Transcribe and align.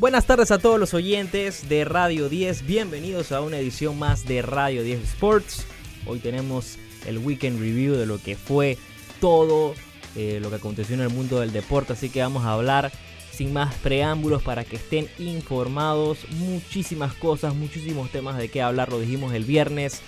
Buenas 0.00 0.24
tardes 0.24 0.50
a 0.50 0.58
todos 0.58 0.80
los 0.80 0.94
oyentes 0.94 1.68
de 1.68 1.84
Radio 1.84 2.30
10. 2.30 2.64
Bienvenidos 2.64 3.32
a 3.32 3.42
una 3.42 3.58
edición 3.58 3.98
más 3.98 4.24
de 4.24 4.40
Radio 4.40 4.82
10 4.82 5.02
Sports. 5.02 5.66
Hoy 6.06 6.20
tenemos 6.20 6.78
el 7.04 7.18
weekend 7.18 7.60
review 7.60 7.96
de 7.96 8.06
lo 8.06 8.16
que 8.16 8.34
fue 8.34 8.78
todo 9.20 9.74
eh, 10.16 10.38
lo 10.40 10.48
que 10.48 10.56
aconteció 10.56 10.94
en 10.94 11.02
el 11.02 11.10
mundo 11.10 11.40
del 11.40 11.52
deporte. 11.52 11.92
Así 11.92 12.08
que 12.08 12.22
vamos 12.22 12.46
a 12.46 12.54
hablar 12.54 12.90
sin 13.30 13.52
más 13.52 13.74
preámbulos 13.74 14.42
para 14.42 14.64
que 14.64 14.76
estén 14.76 15.06
informados. 15.18 16.20
Muchísimas 16.30 17.12
cosas, 17.12 17.54
muchísimos 17.54 18.10
temas 18.10 18.38
de 18.38 18.48
qué 18.48 18.62
hablar. 18.62 18.88
Lo 18.88 19.00
dijimos 19.00 19.34
el 19.34 19.44
viernes. 19.44 20.00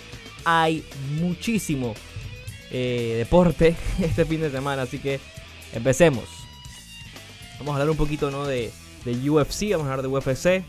Hay 0.43 0.83
muchísimo 1.21 1.93
eh, 2.71 3.13
deporte 3.19 3.75
este 4.01 4.25
fin 4.25 4.41
de 4.41 4.49
semana. 4.49 4.81
Así 4.81 4.97
que 4.97 5.19
empecemos. 5.71 6.25
Vamos 7.59 7.73
a 7.73 7.75
hablar 7.75 7.91
un 7.91 7.97
poquito 7.97 8.31
¿no? 8.31 8.47
de 8.47 8.71
de 9.05 9.29
UFC, 9.29 9.71
vamos 9.71 9.87
a 9.87 9.93
hablar 9.93 10.01
de 10.01 10.07
UFC, 10.07 10.63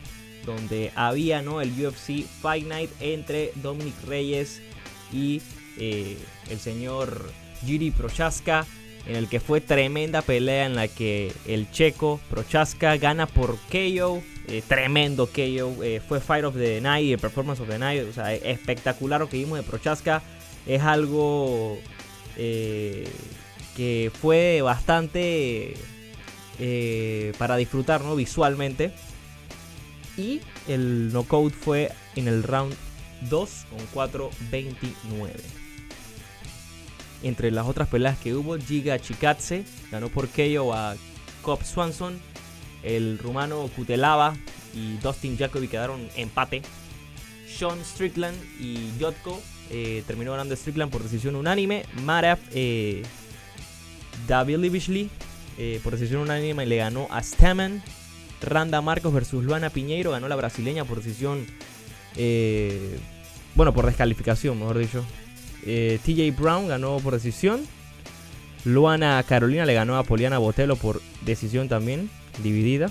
donde 0.44 0.92
había 0.94 1.42
¿no? 1.42 1.60
el 1.60 1.70
UFC 1.70 2.24
Fight 2.40 2.66
Night 2.66 2.90
entre 3.00 3.52
Dominic 3.56 3.94
Reyes 4.06 4.60
y 5.12 5.40
eh, 5.78 6.16
el 6.50 6.58
señor 6.58 7.30
Giri 7.64 7.90
Prochaska, 7.90 8.66
en 9.06 9.16
el 9.16 9.28
que 9.28 9.40
fue 9.40 9.60
tremenda 9.60 10.22
pelea 10.22 10.66
en 10.66 10.76
la 10.76 10.88
que 10.88 11.32
el 11.46 11.70
checo 11.70 12.20
Prochaska 12.30 12.96
gana 12.96 13.26
por 13.26 13.56
KO, 13.70 14.22
eh, 14.48 14.62
tremendo 14.66 15.26
KO, 15.26 15.82
eh, 15.82 16.00
fue 16.06 16.20
Fight 16.20 16.44
of 16.44 16.54
the 16.54 16.80
Night, 16.80 17.12
el 17.12 17.18
Performance 17.18 17.60
of 17.60 17.68
the 17.68 17.78
Night, 17.78 18.06
o 18.08 18.12
sea, 18.12 18.34
espectacular 18.34 19.20
lo 19.20 19.28
que 19.28 19.38
vimos 19.38 19.58
de 19.58 19.64
Prochaska, 19.64 20.22
es 20.66 20.82
algo 20.82 21.78
que 22.36 24.10
fue 24.20 24.60
bastante 24.62 25.74
eh, 26.58 27.32
para 27.38 27.56
disfrutar 27.56 28.02
¿no? 28.02 28.16
visualmente. 28.16 28.92
Y 30.16 30.40
el 30.68 31.12
knockout 31.12 31.52
fue 31.52 31.90
en 32.14 32.28
el 32.28 32.42
round 32.42 32.74
2 33.28 33.66
con 33.92 34.08
4.29. 34.08 35.30
Entre 37.22 37.50
las 37.50 37.66
otras 37.66 37.88
peleas 37.88 38.18
que 38.18 38.34
hubo, 38.34 38.58
Giga 38.58 38.98
Chikatse 38.98 39.64
ganó 39.90 40.08
por 40.08 40.28
KO 40.28 40.74
a 40.74 40.94
Cobb 41.42 41.64
Swanson. 41.64 42.20
El 42.82 43.18
rumano 43.18 43.68
Kutelava 43.74 44.36
y 44.74 44.98
Dustin 44.98 45.38
Jacoby 45.38 45.68
quedaron 45.68 46.06
empate. 46.16 46.62
Sean 47.48 47.82
Strickland 47.84 48.36
y 48.60 48.90
Jotko 49.00 49.40
eh, 49.70 50.02
terminó 50.06 50.32
ganando 50.32 50.54
Strickland 50.54 50.92
por 50.92 51.02
decisión 51.02 51.34
unánime. 51.34 51.86
Marav 52.02 52.38
eh, 52.52 53.02
eh, 55.58 55.80
por 55.82 55.92
decisión 55.92 56.22
unánime 56.22 56.66
le 56.66 56.76
ganó 56.76 57.06
a 57.10 57.22
Stamen. 57.22 57.82
Randa 58.42 58.80
Marcos 58.80 59.12
versus 59.12 59.44
Luana 59.44 59.70
Piñeiro 59.70 60.10
ganó 60.10 60.28
la 60.28 60.36
brasileña 60.36 60.84
por 60.84 60.98
decisión. 61.02 61.46
Eh, 62.16 62.98
bueno, 63.54 63.72
por 63.72 63.86
descalificación, 63.86 64.58
mejor 64.58 64.78
dicho. 64.78 65.04
Eh, 65.64 65.98
TJ 66.04 66.38
Brown 66.38 66.68
ganó 66.68 66.98
por 66.98 67.14
decisión. 67.14 67.62
Luana 68.64 69.22
Carolina 69.26 69.66
le 69.66 69.74
ganó 69.74 69.96
a 69.96 70.04
Poliana 70.04 70.38
Botelo 70.38 70.76
por 70.76 71.00
decisión 71.22 71.68
también, 71.68 72.10
dividida. 72.42 72.90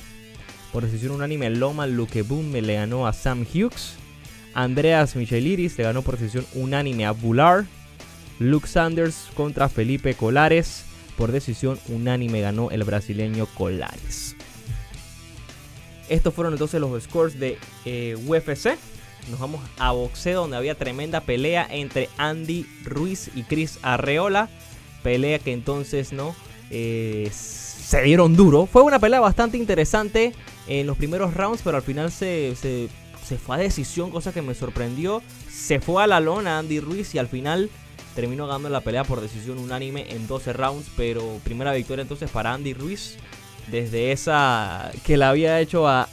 Por 0.71 0.83
decisión 0.83 1.13
unánime, 1.13 1.49
Loma 1.49 1.87
Lukebum 1.87 2.51
le 2.51 2.73
ganó 2.73 3.07
a 3.07 3.13
Sam 3.13 3.41
Hughes. 3.41 3.95
Andreas 4.53 5.15
Micheliris 5.15 5.77
le 5.77 5.83
ganó 5.83 6.01
por 6.01 6.17
decisión 6.17 6.45
unánime 6.53 7.05
a 7.05 7.11
Bular. 7.11 7.65
Luke 8.39 8.67
Sanders 8.67 9.27
contra 9.35 9.69
Felipe 9.69 10.15
Colares. 10.15 10.85
Por 11.17 11.31
decisión 11.31 11.79
unánime 11.87 12.41
ganó 12.41 12.71
el 12.71 12.83
brasileño 12.83 13.45
Colares. 13.45 14.35
Estos 16.09 16.33
fueron 16.33 16.53
entonces 16.53 16.81
los 16.81 17.03
scores 17.03 17.39
de 17.39 17.57
eh, 17.85 18.17
UFC. 18.27 18.77
Nos 19.29 19.39
vamos 19.39 19.61
a 19.77 19.91
boxeo 19.91 20.41
donde 20.41 20.57
había 20.57 20.75
tremenda 20.75 21.21
pelea 21.21 21.65
entre 21.69 22.09
Andy 22.17 22.65
Ruiz 22.83 23.31
y 23.35 23.43
Chris 23.43 23.79
Arreola. 23.81 24.49
Pelea 25.01 25.39
que 25.39 25.53
entonces 25.53 26.11
no 26.11 26.35
eh, 26.69 27.29
se 27.31 28.01
dieron 28.01 28.35
duro. 28.35 28.65
Fue 28.65 28.81
una 28.81 28.99
pelea 28.99 29.19
bastante 29.19 29.57
interesante 29.57 30.33
en 30.67 30.87
los 30.87 30.97
primeros 30.97 31.33
rounds, 31.33 31.61
pero 31.63 31.77
al 31.77 31.83
final 31.83 32.11
se, 32.11 32.55
se, 32.55 32.89
se 33.23 33.37
fue 33.37 33.55
a 33.55 33.59
decisión, 33.59 34.11
cosa 34.11 34.33
que 34.33 34.41
me 34.41 34.55
sorprendió. 34.55 35.21
Se 35.49 35.79
fue 35.79 36.03
a 36.03 36.07
la 36.07 36.19
lona 36.19 36.59
Andy 36.59 36.79
Ruiz 36.79 37.15
y 37.15 37.19
al 37.19 37.27
final 37.27 37.69
terminó 38.15 38.47
ganando 38.47 38.69
la 38.69 38.81
pelea 38.81 39.03
por 39.03 39.21
decisión 39.21 39.57
unánime 39.57 40.05
en 40.09 40.27
12 40.27 40.53
rounds, 40.53 40.87
pero 40.95 41.39
primera 41.43 41.73
victoria 41.73 42.03
entonces 42.03 42.29
para 42.29 42.53
Andy 42.53 42.73
Ruiz 42.73 43.17
desde 43.71 44.11
esa 44.11 44.91
que 45.05 45.17
la 45.17 45.29
había 45.29 45.59
hecho 45.59 45.87
a, 45.87 46.07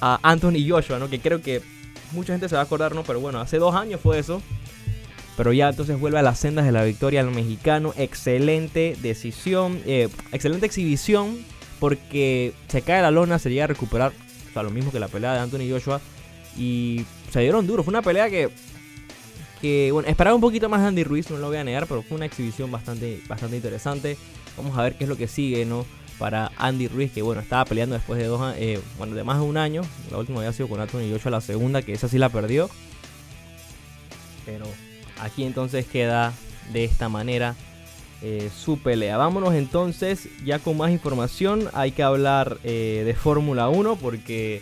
Anthony 0.00 0.68
Joshua, 0.68 0.98
¿no? 0.98 1.08
Que 1.08 1.20
creo 1.20 1.42
que 1.42 1.62
mucha 2.10 2.32
gente 2.32 2.48
se 2.48 2.56
va 2.56 2.62
a 2.62 2.64
acordar, 2.64 2.92
¿no? 2.92 3.04
Pero 3.04 3.20
bueno, 3.20 3.38
hace 3.38 3.58
dos 3.58 3.72
años 3.76 4.00
fue 4.00 4.18
eso. 4.18 4.42
Pero 5.36 5.52
ya 5.52 5.68
entonces 5.68 5.98
vuelve 5.98 6.18
a 6.18 6.22
las 6.22 6.40
sendas 6.40 6.64
de 6.64 6.72
la 6.72 6.82
victoria 6.82 7.20
al 7.20 7.30
mexicano. 7.30 7.94
Excelente 7.96 8.96
decisión, 9.00 9.80
eh, 9.86 10.08
excelente 10.32 10.66
exhibición, 10.66 11.38
porque 11.78 12.52
se 12.66 12.82
cae 12.82 13.00
la 13.00 13.12
lona, 13.12 13.38
se 13.38 13.48
llega 13.48 13.62
a 13.62 13.68
recuperar, 13.68 14.12
o 14.50 14.52
sea, 14.52 14.64
lo 14.64 14.70
mismo 14.70 14.90
que 14.90 14.98
la 14.98 15.06
pelea 15.06 15.34
de 15.34 15.38
Anthony 15.38 15.70
Joshua. 15.70 16.00
Y 16.58 17.06
se 17.30 17.38
dieron 17.38 17.68
duro. 17.68 17.84
Fue 17.84 17.92
una 17.92 18.02
pelea 18.02 18.28
que 18.28 18.50
que, 19.62 19.90
bueno, 19.92 20.08
esperaba 20.08 20.34
un 20.34 20.40
poquito 20.40 20.68
más 20.68 20.82
de 20.82 20.88
Andy 20.88 21.04
Ruiz, 21.04 21.30
no 21.30 21.38
lo 21.38 21.46
voy 21.46 21.56
a 21.56 21.62
negar, 21.64 21.86
pero 21.86 22.02
fue 22.02 22.16
una 22.16 22.26
exhibición 22.26 22.72
bastante, 22.72 23.22
bastante 23.28 23.54
interesante. 23.56 24.18
Vamos 24.56 24.76
a 24.76 24.82
ver 24.82 24.96
qué 24.96 25.04
es 25.04 25.08
lo 25.08 25.16
que 25.16 25.28
sigue, 25.28 25.64
¿no? 25.64 25.86
Para 26.18 26.50
Andy 26.56 26.88
Ruiz, 26.88 27.12
que 27.12 27.22
bueno, 27.22 27.40
estaba 27.40 27.64
peleando 27.64 27.94
después 27.94 28.18
de 28.18 28.26
dos 28.26 28.54
eh, 28.58 28.80
bueno, 28.98 29.14
de 29.14 29.22
más 29.22 29.38
de 29.38 29.44
un 29.44 29.56
año. 29.56 29.82
La 30.10 30.18
última 30.18 30.40
había 30.40 30.52
sido 30.52 30.68
con 30.68 30.80
Anthony 30.80 31.08
Joshua, 31.12 31.30
la 31.30 31.40
segunda, 31.40 31.80
que 31.80 31.92
esa 31.92 32.08
sí 32.08 32.18
la 32.18 32.28
perdió. 32.28 32.68
Pero 34.44 34.66
aquí 35.20 35.44
entonces 35.44 35.86
queda 35.86 36.32
de 36.72 36.82
esta 36.82 37.08
manera 37.08 37.54
eh, 38.20 38.50
su 38.54 38.80
pelea. 38.80 39.16
Vámonos 39.16 39.54
entonces 39.54 40.28
ya 40.44 40.58
con 40.58 40.76
más 40.76 40.90
información. 40.90 41.68
Hay 41.72 41.92
que 41.92 42.02
hablar 42.02 42.58
eh, 42.64 43.04
de 43.06 43.14
Fórmula 43.14 43.68
1 43.68 43.94
porque 43.94 44.60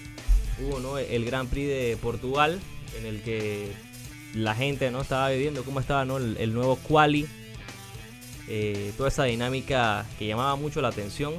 hubo 0.62 0.78
¿no? 0.78 0.98
el 0.98 1.24
Gran 1.24 1.46
Prix 1.46 1.68
de 1.68 1.98
Portugal 2.02 2.60
en 2.98 3.06
el 3.06 3.22
que 3.22 3.72
la 4.34 4.54
gente 4.54 4.90
no 4.90 5.00
estaba 5.00 5.30
viviendo 5.30 5.64
cómo 5.64 5.80
estaba 5.80 6.02
el, 6.02 6.54
nuevo 6.54 6.76
quali, 6.76 7.26
eh, 8.48 8.92
toda 8.96 9.08
esa 9.08 9.24
dinámica 9.24 10.06
que 10.18 10.26
llamaba 10.26 10.56
mucho 10.56 10.80
la 10.80 10.88
atención 10.88 11.34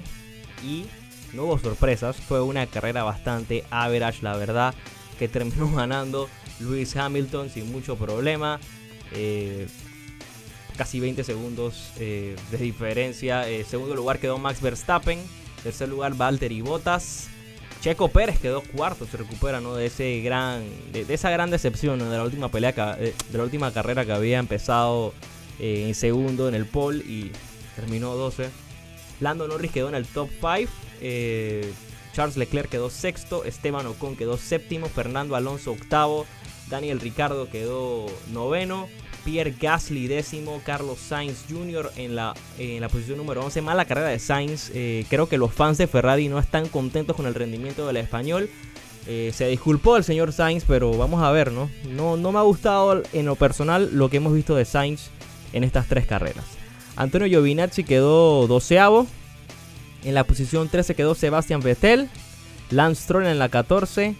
y 0.63 0.85
no 1.33 1.43
hubo 1.43 1.57
sorpresas, 1.57 2.17
fue 2.17 2.41
una 2.41 2.67
carrera 2.67 3.03
bastante 3.03 3.63
average, 3.69 4.21
la 4.21 4.35
verdad, 4.35 4.73
que 5.17 5.27
terminó 5.27 5.71
ganando 5.75 6.29
Lewis 6.59 6.95
Hamilton 6.95 7.49
sin 7.49 7.71
mucho 7.71 7.95
problema. 7.95 8.59
Eh, 9.13 9.67
casi 10.77 10.99
20 10.99 11.23
segundos 11.23 11.91
eh, 11.99 12.35
de 12.49 12.57
diferencia. 12.57 13.45
segundo 13.65 13.95
lugar 13.95 14.19
quedó 14.19 14.37
Max 14.37 14.61
Verstappen. 14.61 15.19
Tercer 15.63 15.89
lugar 15.89 16.15
Valtteri 16.15 16.61
Bottas. 16.61 17.30
Checo 17.81 18.09
Pérez 18.09 18.39
quedó 18.39 18.61
cuarto, 18.61 19.07
se 19.07 19.17
recupera 19.17 19.59
¿no? 19.59 19.73
de, 19.73 19.87
ese 19.87 20.21
gran, 20.21 20.63
de, 20.91 21.03
esa 21.09 21.31
gran 21.31 21.49
decepción 21.49 21.97
de 21.97 22.15
la 22.15 22.23
última 22.23 22.49
pelea, 22.49 22.71
de 22.71 23.13
la 23.33 23.43
última 23.43 23.73
carrera 23.73 24.05
que 24.05 24.11
había 24.11 24.37
empezado 24.37 25.13
eh, 25.59 25.87
en 25.87 25.95
segundo 25.95 26.47
en 26.47 26.53
el 26.53 26.67
pole 26.67 27.03
y 27.03 27.31
terminó 27.75 28.15
12. 28.15 28.49
Lando 29.19 29.47
Norris 29.47 29.71
quedó 29.71 29.89
en 29.89 29.95
el 29.95 30.05
top 30.05 30.29
5. 30.39 30.71
Eh, 31.01 31.73
Charles 32.13 32.37
Leclerc 32.37 32.69
quedó 32.69 32.89
sexto. 32.89 33.45
Esteban 33.45 33.87
Ocon 33.87 34.15
quedó 34.15 34.37
séptimo. 34.37 34.87
Fernando 34.87 35.35
Alonso 35.35 35.71
octavo. 35.71 36.25
Daniel 36.69 36.99
Ricardo 36.99 37.49
quedó 37.49 38.07
noveno. 38.31 38.87
Pierre 39.23 39.53
Gasly 39.59 40.07
décimo, 40.07 40.61
Carlos 40.65 40.99
Sainz 40.99 41.45
Jr. 41.49 41.91
en 41.95 42.15
la, 42.15 42.33
en 42.57 42.81
la 42.81 42.89
posición 42.89 43.17
número 43.17 43.43
11. 43.43 43.61
Mala 43.61 43.85
carrera 43.85 44.09
de 44.09 44.19
Sainz. 44.19 44.71
Eh, 44.73 45.05
creo 45.09 45.29
que 45.29 45.37
los 45.37 45.53
fans 45.53 45.77
de 45.77 45.87
Ferrari 45.87 46.27
no 46.27 46.39
están 46.39 46.67
contentos 46.67 47.15
con 47.15 47.25
el 47.25 47.35
rendimiento 47.35 47.85
del 47.87 47.97
español. 47.97 48.49
Eh, 49.07 49.31
se 49.33 49.47
disculpó 49.47 49.97
el 49.97 50.03
señor 50.03 50.31
Sainz, 50.31 50.63
pero 50.67 50.95
vamos 50.97 51.23
a 51.23 51.31
ver, 51.31 51.51
¿no? 51.51 51.69
¿no? 51.89 52.17
No 52.17 52.31
me 52.31 52.39
ha 52.39 52.43
gustado 52.43 53.01
en 53.13 53.25
lo 53.25 53.35
personal 53.35 53.89
lo 53.93 54.09
que 54.09 54.17
hemos 54.17 54.33
visto 54.33 54.55
de 54.55 54.65
Sainz 54.65 55.09
en 55.53 55.63
estas 55.63 55.87
tres 55.87 56.05
carreras. 56.05 56.45
Antonio 56.95 57.27
Giovinazzi 57.27 57.83
quedó 57.83 58.47
doceavo. 58.47 59.07
En 60.03 60.13
la 60.13 60.23
posición 60.23 60.69
13 60.69 60.95
quedó 60.95 61.15
Sebastian 61.15 61.61
Vettel. 61.61 62.09
Lance 62.69 63.03
Stroll 63.03 63.27
en 63.27 63.39
la 63.39 63.49
14. 63.49 64.15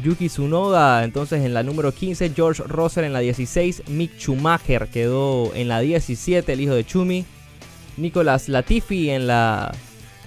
Yuki 0.00 0.28
Tsunoda 0.28 1.02
entonces 1.04 1.44
en 1.44 1.54
la 1.54 1.62
número 1.62 1.92
15, 1.92 2.30
George 2.34 2.62
Russell 2.64 3.04
en 3.04 3.12
la 3.12 3.18
16, 3.18 3.88
Mick 3.88 4.16
Schumacher 4.18 4.88
quedó 4.88 5.52
en 5.54 5.68
la 5.68 5.80
17, 5.80 6.52
el 6.52 6.60
hijo 6.60 6.74
de 6.74 6.84
Chumi, 6.84 7.24
Nicolas 7.96 8.48
Latifi 8.48 9.10
en 9.10 9.26
la 9.26 9.74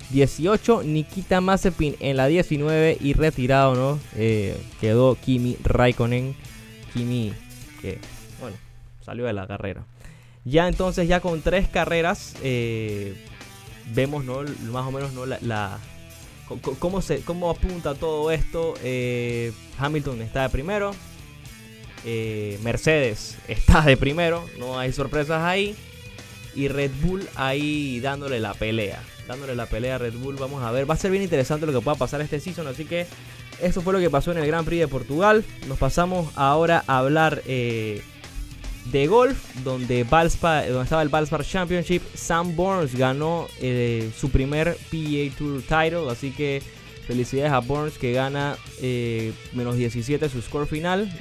18, 0.09 0.83
Nikita 0.83 1.39
Mazepin 1.39 1.95
en 2.01 2.17
la 2.17 2.27
19 2.27 2.97
y 2.99 3.13
retirado, 3.13 3.75
¿no? 3.75 3.99
Eh, 4.15 4.57
quedó 4.81 5.15
Kimi 5.15 5.57
Raikkonen, 5.63 6.35
Kimi 6.93 7.31
que, 7.81 7.99
bueno, 8.41 8.57
salió 9.05 9.25
de 9.25 9.33
la 9.33 9.47
carrera. 9.47 9.85
Ya 10.43 10.67
entonces, 10.67 11.07
ya 11.07 11.21
con 11.21 11.41
tres 11.41 11.69
carreras, 11.69 12.35
eh, 12.43 13.15
vemos, 13.93 14.25
¿no? 14.25 14.41
Más 14.71 14.85
o 14.85 14.91
menos, 14.91 15.13
¿no? 15.13 15.25
la 15.25 15.79
¿Cómo, 16.79 17.01
se, 17.01 17.21
cómo 17.21 17.49
apunta 17.49 17.95
todo 17.95 18.31
esto? 18.31 18.73
Eh, 18.83 19.51
Hamilton 19.77 20.21
está 20.21 20.43
de 20.43 20.49
primero. 20.49 20.91
Eh, 22.05 22.59
Mercedes 22.63 23.37
está 23.47 23.81
de 23.81 23.97
primero. 23.97 24.45
No 24.59 24.79
hay 24.79 24.91
sorpresas 24.91 25.43
ahí. 25.43 25.75
Y 26.53 26.67
Red 26.67 26.91
Bull 27.01 27.27
ahí 27.35 27.99
dándole 27.99 28.39
la 28.39 28.53
pelea. 28.53 29.01
Dándole 29.27 29.55
la 29.55 29.65
pelea 29.65 29.95
a 29.95 29.97
Red 29.99 30.15
Bull. 30.15 30.35
Vamos 30.35 30.63
a 30.63 30.71
ver. 30.71 30.89
Va 30.89 30.95
a 30.95 30.97
ser 30.97 31.11
bien 31.11 31.23
interesante 31.23 31.65
lo 31.65 31.73
que 31.73 31.81
pueda 31.81 31.97
pasar 31.97 32.21
este 32.21 32.39
season. 32.39 32.67
Así 32.67 32.85
que 32.85 33.07
eso 33.61 33.81
fue 33.81 33.93
lo 33.93 33.99
que 33.99 34.09
pasó 34.09 34.31
en 34.31 34.39
el 34.39 34.47
Grand 34.47 34.65
Prix 34.65 34.81
de 34.81 34.87
Portugal. 34.87 35.45
Nos 35.67 35.77
pasamos 35.77 36.31
ahora 36.35 36.83
a 36.87 36.97
hablar 36.97 37.41
eh, 37.45 38.01
de 38.85 39.07
golf, 39.07 39.37
donde, 39.63 40.03
donde 40.03 40.83
estaba 40.83 41.01
el 41.01 41.09
Valspar 41.09 41.45
Championship. 41.45 42.01
Sam 42.13 42.55
Burns 42.55 42.95
ganó 42.95 43.47
eh, 43.59 44.11
su 44.17 44.29
primer 44.29 44.77
PGA 44.89 45.35
Tour 45.37 45.61
title. 45.61 46.09
Así 46.09 46.31
que 46.31 46.61
felicidades 47.05 47.51
a 47.51 47.59
Burns 47.59 47.97
que 47.97 48.13
gana 48.13 48.57
eh, 48.81 49.33
menos 49.53 49.75
17 49.75 50.29
su 50.29 50.41
score 50.41 50.67
final. 50.67 51.11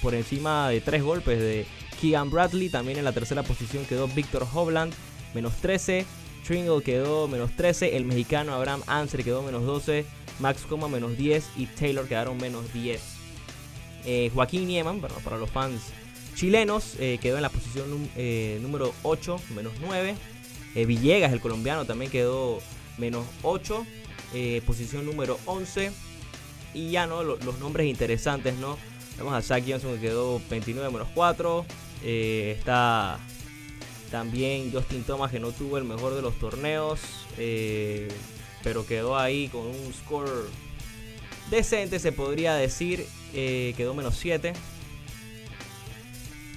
por 0.00 0.14
encima 0.14 0.68
de 0.68 0.80
tres 0.80 1.02
golpes 1.02 1.38
de 1.38 1.66
Keegan 2.00 2.30
Bradley. 2.30 2.68
También 2.68 2.98
en 2.98 3.04
la 3.04 3.12
tercera 3.12 3.42
posición 3.42 3.84
quedó 3.84 4.08
Victor 4.08 4.46
Hovland, 4.52 4.92
menos 5.34 5.54
13. 5.56 6.04
Tringle 6.46 6.82
quedó 6.82 7.28
menos 7.28 7.52
13. 7.56 7.96
El 7.96 8.04
mexicano 8.04 8.54
Abraham 8.54 8.82
Anser 8.86 9.22
quedó 9.22 9.42
menos 9.42 9.64
12. 9.64 10.04
Max 10.40 10.62
Coma 10.68 10.88
menos 10.88 11.16
10. 11.16 11.44
Y 11.56 11.66
Taylor 11.66 12.08
quedaron 12.08 12.36
menos 12.38 12.72
10. 12.72 13.00
Eh, 14.04 14.30
Joaquín 14.34 14.66
Nieman, 14.66 15.00
para 15.00 15.38
los 15.38 15.50
fans 15.50 15.80
chilenos, 16.34 16.94
eh, 16.98 17.18
quedó 17.20 17.36
en 17.36 17.42
la 17.42 17.48
posición 17.48 18.08
eh, 18.16 18.58
número 18.62 18.92
8, 19.02 19.40
menos 19.54 19.72
9. 19.80 20.14
Villegas, 20.74 21.32
el 21.32 21.40
colombiano, 21.40 21.84
también 21.84 22.10
quedó 22.10 22.60
menos 22.96 23.26
8. 23.42 23.86
posición 24.64 25.04
número 25.04 25.38
11. 25.44 25.92
Y 26.74 26.90
ya 26.90 27.06
no, 27.06 27.22
los 27.22 27.58
nombres 27.58 27.86
interesantes, 27.86 28.54
¿no? 28.54 28.78
Vamos 29.18 29.34
a 29.34 29.42
Zach 29.42 29.62
Johnson 29.66 29.94
que 29.94 30.00
quedó 30.00 30.40
29 30.50 30.90
menos 30.90 31.08
4. 31.14 31.66
Eh, 32.04 32.54
está 32.58 33.18
también 34.10 34.72
Justin 34.72 35.04
Thomas 35.04 35.30
que 35.30 35.38
no 35.38 35.52
tuvo 35.52 35.78
el 35.78 35.84
mejor 35.84 36.14
de 36.14 36.22
los 36.22 36.38
torneos. 36.38 37.00
Eh, 37.38 38.08
pero 38.62 38.86
quedó 38.86 39.18
ahí 39.18 39.48
con 39.48 39.62
un 39.62 39.92
score 39.92 40.48
decente, 41.50 41.98
se 41.98 42.12
podría 42.12 42.54
decir. 42.54 43.06
Eh, 43.34 43.74
quedó 43.76 43.94
menos 43.94 44.16
7. 44.16 44.52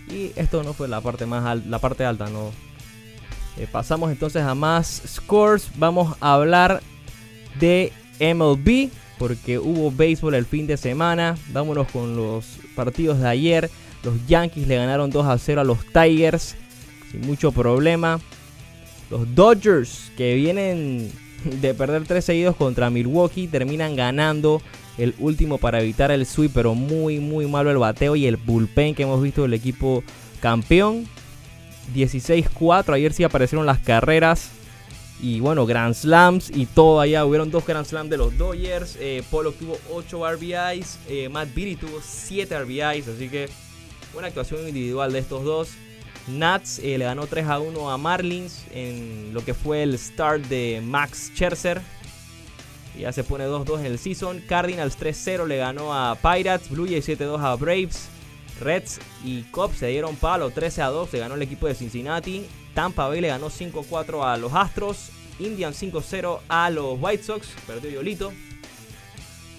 Y 0.08 0.32
esto 0.36 0.64
no 0.64 0.74
fue 0.74 0.88
la 0.88 1.02
parte 1.02 1.26
más 1.26 1.66
la 1.66 1.80
parte 1.80 2.06
alta, 2.06 2.30
no. 2.30 2.52
pasamos 3.72 4.12
entonces 4.12 4.44
a 4.44 4.56
más 4.56 5.02
scores. 5.08 5.70
Vamos 5.78 6.16
a 6.20 6.34
hablar 6.34 6.82
de 7.60 7.92
MLB 8.20 8.90
porque 9.18 9.58
hubo 9.60 9.92
béisbol 9.92 10.36
el 10.36 10.46
fin 10.46 10.68
de 10.68 10.78
semana. 10.78 11.38
Vámonos 11.50 11.88
con 11.92 12.16
los 12.16 12.58
partidos 12.76 13.20
de 13.20 13.28
ayer. 13.28 13.70
Los 14.04 14.14
Yankees 14.28 14.68
le 14.68 14.78
ganaron 14.78 15.10
2 15.10 15.26
a 15.26 15.38
0 15.38 15.62
a 15.62 15.64
los 15.64 15.80
Tigers 15.86 16.56
sin 17.12 17.22
mucho 17.22 17.52
problema. 17.52 18.20
Los 19.10 19.34
Dodgers 19.34 20.12
que 20.18 20.36
vienen 20.36 21.12
de 21.46 21.74
perder 21.74 22.06
3 22.06 22.24
seguidos 22.24 22.56
contra 22.56 22.90
Milwaukee 22.90 23.48
terminan 23.48 23.96
ganando 23.96 24.62
el 24.98 25.16
último 25.20 25.58
para 25.58 25.82
evitar 25.82 26.12
el 26.12 26.26
sweep, 26.26 26.52
pero 26.54 26.76
muy 26.76 27.20
muy 27.20 27.48
malo 27.48 27.72
el 27.72 27.78
bateo 27.78 28.16
y 28.16 28.28
el 28.28 28.38
bullpen 28.38 28.96
que 28.96 29.04
hemos 29.04 29.22
visto 29.22 29.44
del 29.44 29.54
equipo 29.54 30.04
campeón. 30.42 31.08
16-4, 31.94 32.94
ayer 32.94 33.14
sí 33.14 33.24
aparecieron 33.24 33.66
las 33.66 33.80
carreras 33.80 34.50
y 35.22 35.40
bueno, 35.40 35.66
Grand 35.66 35.94
Slams 35.94 36.52
y 36.54 36.66
todo 36.66 37.00
allá. 37.00 37.26
Hubieron 37.26 37.50
dos 37.50 37.66
Grand 37.66 37.86
Slams 37.86 38.10
de 38.10 38.18
los 38.18 38.38
Dodgers. 38.38 38.98
Eh, 39.00 39.24
Polo 39.32 39.54
tuvo 39.54 39.78
8 39.92 40.32
RBIs. 40.34 41.00
Eh, 41.08 41.30
Matt 41.30 41.54
Beatty 41.56 41.78
tuvo 41.78 42.02
7 42.02 42.60
RBIs. 42.60 43.08
Así 43.08 43.30
que 43.30 43.50
buena 44.14 44.28
actuación 44.28 44.68
individual 44.68 45.14
de 45.14 45.20
estos 45.20 45.44
dos. 45.44 45.70
Nats 46.28 46.80
eh, 46.80 46.98
le 46.98 47.06
ganó 47.06 47.28
3 47.28 47.46
a 47.48 47.60
1 47.60 47.90
a 47.90 47.98
Marlins 47.98 48.66
en 48.74 49.34
lo 49.34 49.46
que 49.46 49.54
fue 49.54 49.84
el 49.84 49.98
start 49.98 50.44
de 50.48 50.82
Max 50.84 51.32
Scherzer. 51.34 51.82
Ya 52.98 53.12
se 53.12 53.24
pone 53.24 53.46
2-2 53.46 53.80
en 53.80 53.86
el 53.88 54.00
season. 54.00 54.42
Cardinals 54.48 54.98
3-0 54.98 55.48
le 55.48 55.58
ganó 55.58 55.94
a 55.94 56.16
Pirates. 56.16 56.70
Blue 56.70 56.88
Jays 56.88 57.08
7-2 57.08 57.40
a 57.40 57.56
Braves. 57.56 58.08
Reds 58.60 59.00
y 59.24 59.44
Cubs 59.44 59.78
se 59.78 59.88
dieron 59.88 60.16
palo 60.16 60.50
13 60.50 60.82
a 60.82 60.88
2. 60.88 61.10
Se 61.10 61.20
ganó 61.20 61.36
el 61.36 61.42
equipo 61.42 61.68
de 61.68 61.76
Cincinnati. 61.76 62.46
Tampa 62.74 63.08
Bay 63.08 63.22
le 63.22 63.28
ganó 63.28 63.50
5-4 63.50 64.24
a 64.26 64.38
los 64.38 64.54
Astros. 64.54 65.10
Indians 65.40 65.82
5-0 65.82 66.40
a 66.48 66.70
los 66.70 66.98
White 67.00 67.24
Sox. 67.24 67.50
Perdió 67.68 67.90
Yolito. 67.90 68.32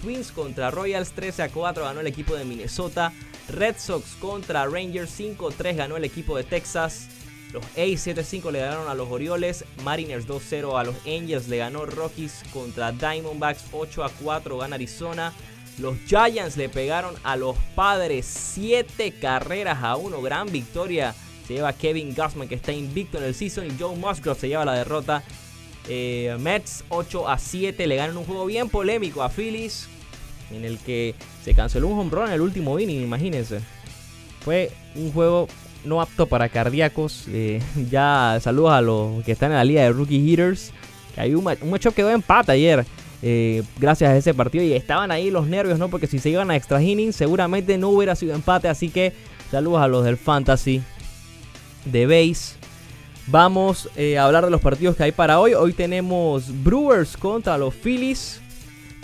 Twins 0.01 0.31
contra 0.31 0.71
Royals 0.71 1.11
13 1.11 1.43
a 1.43 1.49
4 1.49 1.83
ganó 1.83 1.99
el 1.99 2.07
equipo 2.07 2.35
de 2.35 2.45
Minnesota. 2.45 3.13
Red 3.49 3.75
Sox 3.77 4.15
contra 4.19 4.65
Rangers 4.65 5.19
5-3 5.19 5.75
ganó 5.75 5.97
el 5.97 6.03
equipo 6.03 6.37
de 6.37 6.43
Texas. 6.43 7.09
Los 7.53 7.63
A's 7.63 8.05
7-5 8.05 8.51
le 8.51 8.59
ganaron 8.59 8.89
a 8.89 8.93
los 8.93 9.09
Orioles. 9.09 9.65
Mariners 9.83 10.27
2-0 10.27 10.79
a 10.79 10.83
los 10.83 10.95
Angels 11.05 11.47
le 11.47 11.57
ganó 11.57 11.85
Rockies 11.85 12.43
contra 12.51 12.91
Diamondbacks 12.91 13.65
8 13.71 14.03
a 14.03 14.09
4 14.09 14.57
gana 14.57 14.75
Arizona. 14.75 15.33
Los 15.79 15.95
Giants 16.07 16.57
le 16.57 16.69
pegaron 16.69 17.15
a 17.23 17.35
los 17.35 17.55
Padres 17.75 18.25
7 18.25 19.13
carreras 19.21 19.83
a 19.83 19.95
1. 19.95 20.21
Gran 20.21 20.51
victoria 20.51 21.15
se 21.47 21.53
lleva 21.53 21.71
Kevin 21.71 22.13
Gassman 22.13 22.49
que 22.49 22.55
está 22.55 22.73
invicto 22.73 23.17
en 23.17 23.23
el 23.23 23.35
season 23.35 23.67
y 23.67 23.77
Joe 23.79 23.95
Musgrove 23.95 24.39
se 24.39 24.49
lleva 24.49 24.65
la 24.65 24.73
derrota. 24.73 25.23
Eh, 25.87 26.35
Mets 26.39 26.83
8 26.89 27.29
a 27.29 27.37
7 27.37 27.87
le 27.87 27.95
ganan 27.95 28.17
un 28.17 28.25
juego 28.25 28.45
bien 28.45 28.67
polémico 28.67 29.23
a 29.23 29.29
Phillies 29.29 29.87
en 30.51 30.65
el 30.65 30.79
que 30.79 31.15
se 31.43 31.53
canceló 31.53 31.87
un 31.87 31.99
home 31.99 32.09
run 32.11 32.27
en 32.27 32.33
el 32.33 32.41
último 32.41 32.77
inning, 32.79 33.01
imagínense. 33.01 33.61
Fue 34.41 34.71
un 34.95 35.11
juego 35.11 35.47
no 35.87 36.01
apto 36.01 36.27
para 36.27 36.49
cardíacos. 36.49 37.25
Eh, 37.29 37.61
ya 37.89 38.37
saludos 38.41 38.71
a 38.71 38.81
los 38.81 39.23
que 39.23 39.31
están 39.31 39.51
en 39.51 39.57
la 39.57 39.63
liga 39.63 39.81
de 39.81 39.91
rookie 39.91 40.17
hitters. 40.17 40.71
Que 41.15 41.21
hay 41.21 41.35
un, 41.35 41.47
un 41.47 41.79
que 41.79 41.91
quedó 41.91 42.09
empate 42.11 42.51
ayer. 42.51 42.85
Eh, 43.23 43.63
gracias 43.79 44.11
a 44.11 44.17
ese 44.17 44.33
partido 44.33 44.63
y 44.63 44.73
estaban 44.73 45.09
ahí 45.11 45.31
los 45.31 45.47
nervios, 45.47 45.79
¿no? 45.79 45.89
Porque 45.89 46.05
si 46.05 46.19
se 46.19 46.29
iban 46.29 46.51
a 46.51 46.55
extra 46.55 46.81
innings 46.81 47.15
seguramente 47.15 47.77
no 47.77 47.89
hubiera 47.89 48.15
sido 48.15 48.35
empate. 48.35 48.67
Así 48.67 48.89
que 48.89 49.13
saludos 49.49 49.81
a 49.81 49.87
los 49.87 50.05
del 50.05 50.17
fantasy 50.17 50.81
de 51.85 52.05
base. 52.05 52.57
Vamos 53.27 53.89
eh, 53.97 54.17
a 54.17 54.25
hablar 54.25 54.45
de 54.45 54.51
los 54.51 54.61
partidos 54.61 54.95
que 54.95 55.03
hay 55.03 55.11
para 55.11 55.39
hoy. 55.39 55.53
Hoy 55.53 55.73
tenemos 55.73 56.63
Brewers 56.63 57.17
contra 57.17 57.57
los 57.57 57.73
Phillies. 57.73 58.41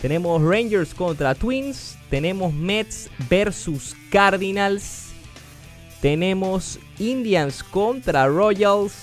Tenemos 0.02 0.42
Rangers 0.42 0.94
contra 0.94 1.36
Twins. 1.36 1.98
Tenemos 2.10 2.54
Mets 2.54 3.10
versus 3.30 3.96
Cardinals. 4.10 5.10
Tenemos 6.00 6.80
Indians 7.00 7.64
contra 7.64 8.28
Royals. 8.28 8.94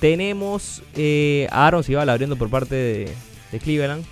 Tenemos 0.00 0.82
eh, 0.94 1.48
Aaron 1.50 1.82
se 1.82 1.92
iba 1.92 2.02
abriendo 2.02 2.36
por 2.36 2.50
parte 2.50 2.74
de, 2.74 3.08
de, 3.52 3.58
Cleveland. 3.58 4.04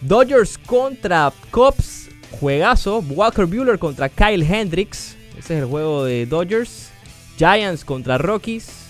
Dodgers 0.00 0.58
contra 0.58 1.32
Cubs. 1.50 2.08
Juegazo. 2.40 3.00
Walker 3.08 3.46
Bueller 3.46 3.78
contra 3.78 4.08
Kyle 4.08 4.42
Hendricks. 4.42 5.16
Ese 5.38 5.56
es 5.56 5.62
el 5.62 5.66
juego 5.66 6.04
de 6.04 6.26
Dodgers. 6.26 6.90
Giants 7.38 7.84
contra 7.84 8.18
Rockies. 8.18 8.84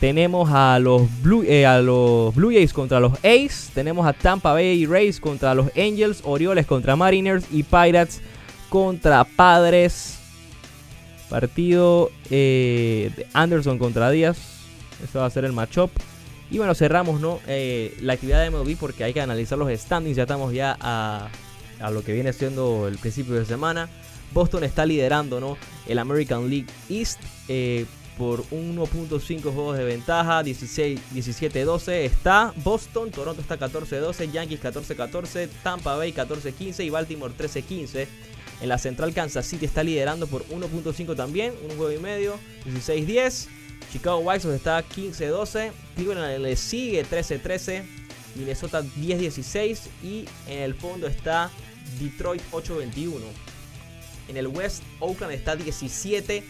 Tenemos 0.00 0.50
a 0.50 0.78
los, 0.80 1.02
Blue, 1.22 1.44
eh, 1.44 1.64
a 1.64 1.80
los 1.80 2.34
Blue 2.34 2.52
Jays 2.52 2.72
contra 2.72 2.98
los 2.98 3.12
A's. 3.24 3.70
Tenemos 3.72 4.06
a 4.06 4.12
Tampa 4.12 4.52
Bay 4.52 4.84
Rays 4.86 5.20
contra 5.20 5.54
los 5.54 5.70
Angels. 5.76 6.22
Orioles 6.24 6.66
contra 6.66 6.96
Mariners. 6.96 7.44
Y 7.52 7.62
Pirates 7.62 8.20
contra 8.68 9.24
Padres. 9.24 10.21
Partido 11.32 12.10
eh, 12.28 13.10
de 13.16 13.26
Anderson 13.32 13.78
contra 13.78 14.10
Díaz. 14.10 14.36
Eso 15.02 15.20
va 15.20 15.24
a 15.24 15.30
ser 15.30 15.46
el 15.46 15.54
matchup. 15.54 15.90
Y 16.50 16.58
bueno, 16.58 16.74
cerramos 16.74 17.22
¿no? 17.22 17.40
Eh, 17.46 17.96
la 18.02 18.12
actividad 18.12 18.42
de 18.42 18.50
MLB 18.50 18.76
porque 18.76 19.02
hay 19.02 19.14
que 19.14 19.22
analizar 19.22 19.56
los 19.56 19.72
standings. 19.72 20.18
Ya 20.18 20.24
estamos 20.24 20.52
ya 20.52 20.76
a, 20.78 21.30
a 21.80 21.90
lo 21.90 22.04
que 22.04 22.12
viene 22.12 22.34
siendo 22.34 22.86
el 22.86 22.98
principio 22.98 23.32
de 23.32 23.46
semana. 23.46 23.88
Boston 24.34 24.62
está 24.64 24.84
liderando 24.84 25.40
¿no? 25.40 25.56
el 25.88 25.98
American 25.98 26.50
League 26.50 26.66
East 26.90 27.18
eh, 27.48 27.86
por 28.18 28.44
1.5 28.50 29.42
juegos 29.42 29.78
de 29.78 29.84
ventaja, 29.84 30.42
17-12 30.42 31.92
está 31.92 32.52
Boston, 32.56 33.10
Toronto 33.10 33.40
está 33.40 33.58
14-12, 33.58 34.30
Yankees 34.30 34.62
14-14, 34.62 35.48
Tampa 35.62 35.96
Bay 35.96 36.12
14-15 36.12 36.84
y 36.84 36.90
Baltimore 36.90 37.32
13-15. 37.34 38.06
En 38.62 38.68
la 38.68 38.78
central 38.78 39.12
Kansas 39.12 39.44
City 39.44 39.66
está 39.66 39.82
liderando 39.82 40.28
por 40.28 40.46
1.5 40.46 41.16
también, 41.16 41.52
un 41.68 41.76
juego 41.76 41.90
y 41.92 41.98
medio, 41.98 42.38
16-10. 42.64 43.48
Chicago 43.92 44.18
White 44.18 44.40
Sox 44.44 44.54
está 44.54 44.88
15-12, 44.88 45.72
Cleveland 45.96 46.38
le 46.40 46.56
sigue 46.56 47.04
13-13, 47.04 47.82
Minnesota 48.36 48.82
10-16 48.82 49.80
y 50.04 50.24
en 50.46 50.60
el 50.60 50.74
fondo 50.74 51.08
está 51.08 51.50
Detroit 52.00 52.40
8-21. 52.52 53.18
En 54.28 54.36
el 54.36 54.46
West, 54.46 54.82
Oakland 55.00 55.32
está 55.32 55.56
17-12. 55.56 56.42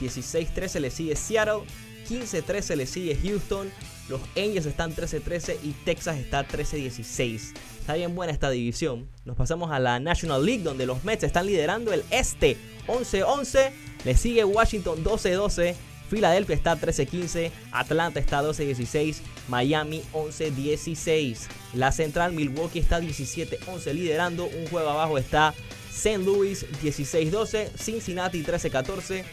16-13 0.00 0.80
le 0.80 0.90
sigue 0.90 1.16
Seattle. 1.16 1.62
15-13 2.08 2.76
le 2.76 2.86
sigue 2.86 3.18
Houston. 3.22 3.70
Los 4.08 4.20
Angels 4.36 4.66
están 4.66 4.94
13-13 4.94 5.56
y 5.62 5.72
Texas 5.84 6.18
está 6.18 6.46
13-16. 6.46 7.52
Está 7.84 7.96
bien 7.96 8.14
buena 8.14 8.32
esta 8.32 8.48
división. 8.48 9.10
Nos 9.26 9.36
pasamos 9.36 9.70
a 9.70 9.78
la 9.78 10.00
National 10.00 10.42
League 10.42 10.62
donde 10.62 10.86
los 10.86 11.04
Mets 11.04 11.22
están 11.22 11.44
liderando 11.44 11.92
el 11.92 12.02
este 12.08 12.56
11-11. 12.86 13.72
Le 14.06 14.16
sigue 14.16 14.42
Washington 14.42 15.04
12-12. 15.04 15.74
Filadelfia 16.08 16.56
está 16.56 16.80
13-15, 16.80 17.50
Atlanta 17.72 18.20
está 18.20 18.42
12-16, 18.42 19.16
Miami 19.48 20.00
11-16. 20.14 21.40
La 21.74 21.92
central 21.92 22.32
Milwaukee 22.32 22.78
está 22.78 23.00
17-11 23.00 23.92
liderando, 23.92 24.46
un 24.46 24.66
juego 24.68 24.88
abajo 24.88 25.18
está 25.18 25.52
St. 25.90 26.24
Louis 26.24 26.64
16-12, 26.82 27.68
Cincinnati 27.76 28.42
13-14. 28.42 29.24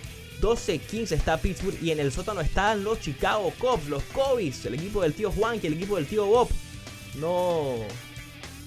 12-15 0.41 1.12
está 1.13 1.38
Pittsburgh 1.38 1.81
y 1.81 1.91
en 1.91 2.01
el 2.01 2.12
sótano 2.12 2.41
están 2.41 2.84
los 2.84 3.00
Chicago 3.00 3.53
Cubs, 3.58 3.88
los 3.88 4.03
Cubs, 4.03 4.65
el 4.65 4.74
equipo 4.74 5.03
del 5.03 5.13
tío 5.13 5.31
Juan 5.31 5.58
y 5.63 5.67
el 5.67 5.75
equipo 5.75 5.96
del 5.96 6.05
tío 6.05 6.25
Bob. 6.25 6.50
No, 7.15 7.75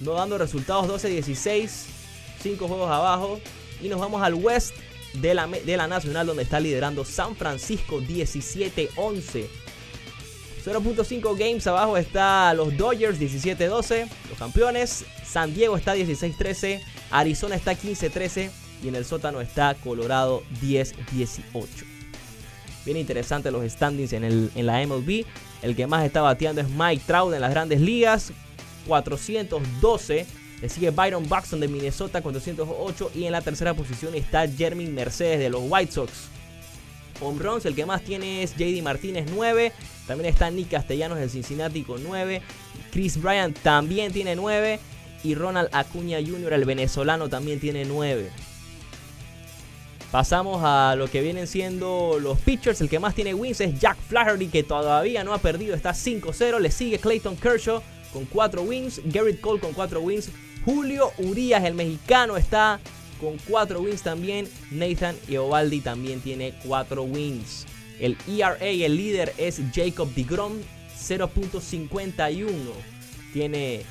no 0.01 0.13
dando 0.13 0.37
resultados 0.37 0.87
12-16, 0.87 1.69
5 2.41 2.67
juegos 2.67 2.89
abajo. 2.89 3.39
Y 3.81 3.89
nos 3.89 3.99
vamos 3.99 4.21
al 4.21 4.33
West 4.33 4.75
de 5.13 5.33
la, 5.33 5.47
de 5.47 5.77
la 5.77 5.87
Nacional 5.87 6.27
donde 6.27 6.43
está 6.43 6.59
liderando 6.59 7.05
San 7.05 7.35
Francisco 7.35 7.99
17-11. 8.01 9.47
0.5 10.65 11.37
games 11.37 11.67
abajo 11.67 11.95
está 11.95 12.53
los 12.55 12.75
Dodgers 12.75 13.19
17-12, 13.19 14.09
los 14.29 14.37
campeones. 14.39 15.05
San 15.23 15.53
Diego 15.53 15.77
está 15.77 15.95
16-13, 15.95 16.81
Arizona 17.11 17.55
está 17.55 17.73
15-13 17.73 18.49
y 18.83 18.87
en 18.87 18.95
el 18.95 19.05
sótano 19.05 19.41
está 19.41 19.75
Colorado 19.75 20.43
10-18. 20.63 21.95
Bien 22.85 22.97
interesante 22.97 23.51
los 23.51 23.69
standings 23.71 24.13
en, 24.13 24.23
el, 24.23 24.51
en 24.55 24.65
la 24.65 24.85
MLB. 24.85 25.25
El 25.61 25.75
que 25.75 25.87
más 25.87 26.05
está 26.05 26.21
bateando 26.21 26.61
es 26.61 26.69
Mike 26.69 27.03
Trout 27.05 27.33
en 27.33 27.41
las 27.41 27.51
grandes 27.51 27.81
ligas, 27.81 28.31
412. 28.85 30.25
Le 30.61 30.69
sigue 30.69 30.91
Byron 30.91 31.27
Buxton 31.27 31.59
de 31.59 31.67
Minnesota, 31.67 32.21
408. 32.21 33.11
Y 33.15 33.25
en 33.25 33.31
la 33.31 33.41
tercera 33.41 33.73
posición 33.73 34.15
está 34.15 34.47
Jermin 34.47 34.93
Mercedes 34.93 35.39
de 35.39 35.49
los 35.49 35.61
White 35.65 35.91
Sox. 35.91 36.11
Home 37.21 37.41
runs, 37.41 37.65
el 37.65 37.75
que 37.75 37.85
más 37.85 38.03
tiene 38.03 38.43
es 38.43 38.55
JD 38.55 38.81
Martínez 38.83 39.25
9. 39.33 39.71
También 40.07 40.29
está 40.29 40.49
Nick 40.49 40.69
Castellanos 40.71 41.17
del 41.17 41.29
Cincinnati 41.29 41.83
con 41.83 42.03
9. 42.03 42.41
Chris 42.91 43.21
Bryant 43.21 43.57
también 43.59 44.11
tiene 44.11 44.35
9. 44.35 44.79
Y 45.23 45.35
Ronald 45.35 45.69
Acuña 45.71 46.19
Jr., 46.19 46.53
el 46.53 46.65
venezolano, 46.65 47.29
también 47.29 47.59
tiene 47.59 47.85
9. 47.85 48.29
Pasamos 50.11 50.61
a 50.63 50.95
lo 50.95 51.09
que 51.09 51.21
vienen 51.21 51.47
siendo 51.47 52.19
los 52.21 52.39
pitchers. 52.39 52.79
El 52.79 52.89
que 52.89 52.99
más 52.99 53.15
tiene 53.15 53.33
wins 53.33 53.59
es 53.59 53.79
Jack 53.79 53.97
Flaherty, 54.07 54.47
que 54.47 54.63
todavía 54.63 55.23
no 55.23 55.33
ha 55.33 55.39
perdido, 55.39 55.75
está 55.75 55.91
5-0. 55.91 56.59
Le 56.59 56.71
sigue 56.71 56.99
Clayton 56.99 57.35
Kershaw 57.35 57.81
con 58.15 58.23
4 58.23 58.61
wins. 58.61 59.01
Garrett 59.03 59.41
Cole 59.41 59.59
con 59.59 59.73
4 59.73 59.99
wins. 59.99 60.29
Julio 60.63 61.11
Urias, 61.17 61.65
el 61.65 61.73
mexicano, 61.73 62.37
está 62.37 62.79
con 63.19 63.37
4 63.49 63.81
wins 63.81 64.03
también. 64.03 64.47
Nathan 64.71 65.17
Eovaldi 65.27 65.81
también 65.81 66.21
tiene 66.21 66.53
4 66.65 67.03
wins. 67.03 67.65
El 67.99 68.17
ERA, 68.25 68.57
el 68.57 68.95
líder 68.95 69.33
es 69.37 69.61
Jacob 69.73 70.09
DeGrom, 70.15 70.53
0.51. 70.97 72.47
Tiene 73.33 73.81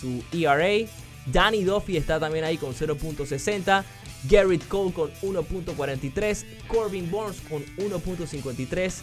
su 0.00 0.24
ERA. 0.32 0.88
Danny 1.26 1.62
Duffy 1.62 1.98
está 1.98 2.18
también 2.18 2.44
ahí 2.44 2.56
con 2.56 2.74
0.60. 2.74 3.84
Garrett 4.30 4.66
Cole 4.68 4.94
con 4.94 5.12
1.43, 5.20 6.44
Corbin 6.66 7.10
Burns 7.10 7.42
con 7.42 7.62
1.53 7.76 9.02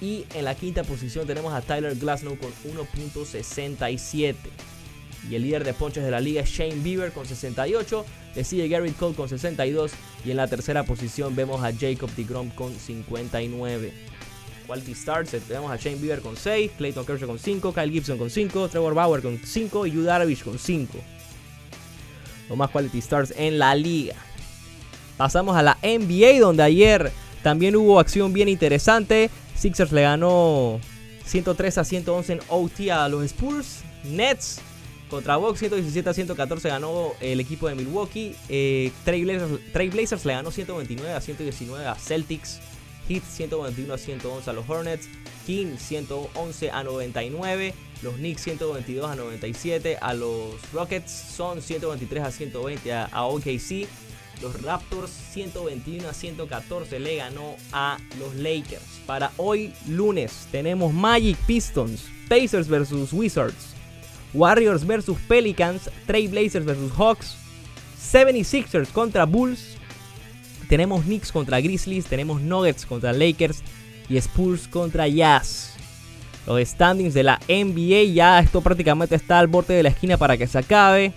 y 0.00 0.24
en 0.34 0.44
la 0.44 0.54
quinta 0.54 0.84
posición 0.84 1.26
tenemos 1.26 1.52
a 1.52 1.60
Tyler 1.60 1.96
Glasnow 1.96 2.36
con 2.38 2.50
1.67. 2.72 4.34
Y 5.28 5.34
el 5.34 5.42
líder 5.42 5.64
de 5.64 5.74
ponches 5.74 6.04
de 6.04 6.10
la 6.10 6.20
liga 6.20 6.42
es 6.42 6.50
Shane 6.50 6.76
Bieber 6.76 7.12
con 7.12 7.26
68. 7.26 8.04
Le 8.34 8.44
sigue 8.44 8.68
Garrett 8.68 8.96
Cole 8.96 9.14
con 9.14 9.28
62. 9.28 9.92
Y 10.24 10.30
en 10.30 10.36
la 10.36 10.46
tercera 10.46 10.84
posición 10.84 11.34
vemos 11.34 11.62
a 11.62 11.72
Jacob 11.72 12.10
DeGrom 12.14 12.50
con 12.50 12.72
59. 12.74 13.92
Quality 14.66 14.94
Starts, 14.94 15.30
tenemos 15.48 15.70
a 15.70 15.76
Shane 15.76 15.96
Bieber 15.96 16.20
con 16.20 16.36
6, 16.36 16.72
Clayton 16.76 17.06
Kershaw 17.06 17.26
con 17.26 17.38
5, 17.38 17.72
Kyle 17.72 17.90
Gibson 17.90 18.18
con 18.18 18.28
5, 18.28 18.68
Trevor 18.68 18.94
Bauer 18.94 19.22
con 19.22 19.40
5 19.42 19.86
y 19.86 19.92
Yu 19.92 20.02
Darvish 20.02 20.44
con 20.44 20.58
5. 20.58 20.98
Los 22.48 22.58
más 22.58 22.70
Quality 22.70 23.00
Starts 23.00 23.34
en 23.36 23.58
la 23.58 23.74
liga. 23.74 24.14
Pasamos 25.16 25.56
a 25.56 25.62
la 25.62 25.78
NBA 25.82 26.38
donde 26.38 26.62
ayer 26.62 27.10
también 27.42 27.76
hubo 27.76 27.98
acción 27.98 28.32
bien 28.32 28.48
interesante. 28.48 29.30
Sixers 29.58 29.90
le 29.90 30.02
ganó 30.02 30.80
103 31.26 31.78
a 31.78 31.84
111 31.84 32.32
en 32.34 32.40
OT 32.48 32.90
a 32.92 33.08
los 33.08 33.24
Spurs. 33.24 33.80
Nets 34.04 34.60
contra 35.10 35.36
Bucks 35.36 35.58
117 35.58 36.08
a 36.08 36.14
114 36.14 36.68
ganó 36.68 37.12
el 37.20 37.40
equipo 37.40 37.68
de 37.68 37.74
Milwaukee. 37.74 38.36
Eh, 38.48 38.92
Trailblazers, 39.04 40.24
le 40.24 40.32
ganó 40.32 40.52
129 40.52 41.12
a 41.12 41.20
119 41.20 41.86
a 41.86 41.94
Celtics. 41.96 42.60
Heat 43.08 43.24
121 43.24 43.92
a 43.92 43.98
111 43.98 44.50
a 44.50 44.52
los 44.52 44.68
Hornets. 44.68 45.08
King 45.46 45.76
111 45.76 46.70
a 46.70 46.84
99. 46.84 47.74
Los 48.02 48.14
Knicks 48.14 48.42
122 48.42 49.10
a 49.10 49.16
97 49.16 49.98
a 50.00 50.14
los 50.14 50.54
Rockets. 50.72 51.10
Son 51.10 51.60
123 51.60 52.22
a 52.22 52.30
120 52.30 52.92
a 52.92 53.24
OKC. 53.24 53.88
Los 54.42 54.62
Raptors 54.62 55.10
121 55.32 56.08
a 56.08 56.14
114 56.14 57.00
le 57.00 57.16
ganó 57.16 57.56
a 57.72 57.98
los 58.18 58.34
Lakers. 58.36 59.00
Para 59.06 59.32
hoy 59.36 59.72
lunes 59.88 60.46
tenemos 60.52 60.92
Magic 60.92 61.36
Pistons, 61.46 62.08
Pacers 62.28 62.68
versus 62.68 63.12
Wizards, 63.12 63.74
Warriors 64.32 64.86
versus 64.86 65.18
Pelicans, 65.26 65.90
Trailblazers 66.06 66.64
versus 66.64 66.92
Hawks, 66.96 67.36
76ers 68.00 68.88
contra 68.92 69.24
Bulls, 69.24 69.76
tenemos 70.68 71.04
Knicks 71.04 71.32
contra 71.32 71.60
Grizzlies, 71.60 72.06
tenemos 72.06 72.40
Nuggets 72.40 72.86
contra 72.86 73.12
Lakers 73.12 73.62
y 74.08 74.16
Spurs 74.18 74.68
contra 74.68 75.08
Jazz. 75.08 75.74
Los 76.46 76.66
standings 76.66 77.12
de 77.12 77.22
la 77.22 77.40
NBA 77.48 78.14
ya 78.14 78.38
esto 78.38 78.60
prácticamente 78.60 79.14
está 79.14 79.38
al 79.38 79.48
borde 79.48 79.74
de 79.74 79.82
la 79.82 79.88
esquina 79.90 80.16
para 80.16 80.36
que 80.36 80.46
se 80.46 80.58
acabe. 80.58 81.12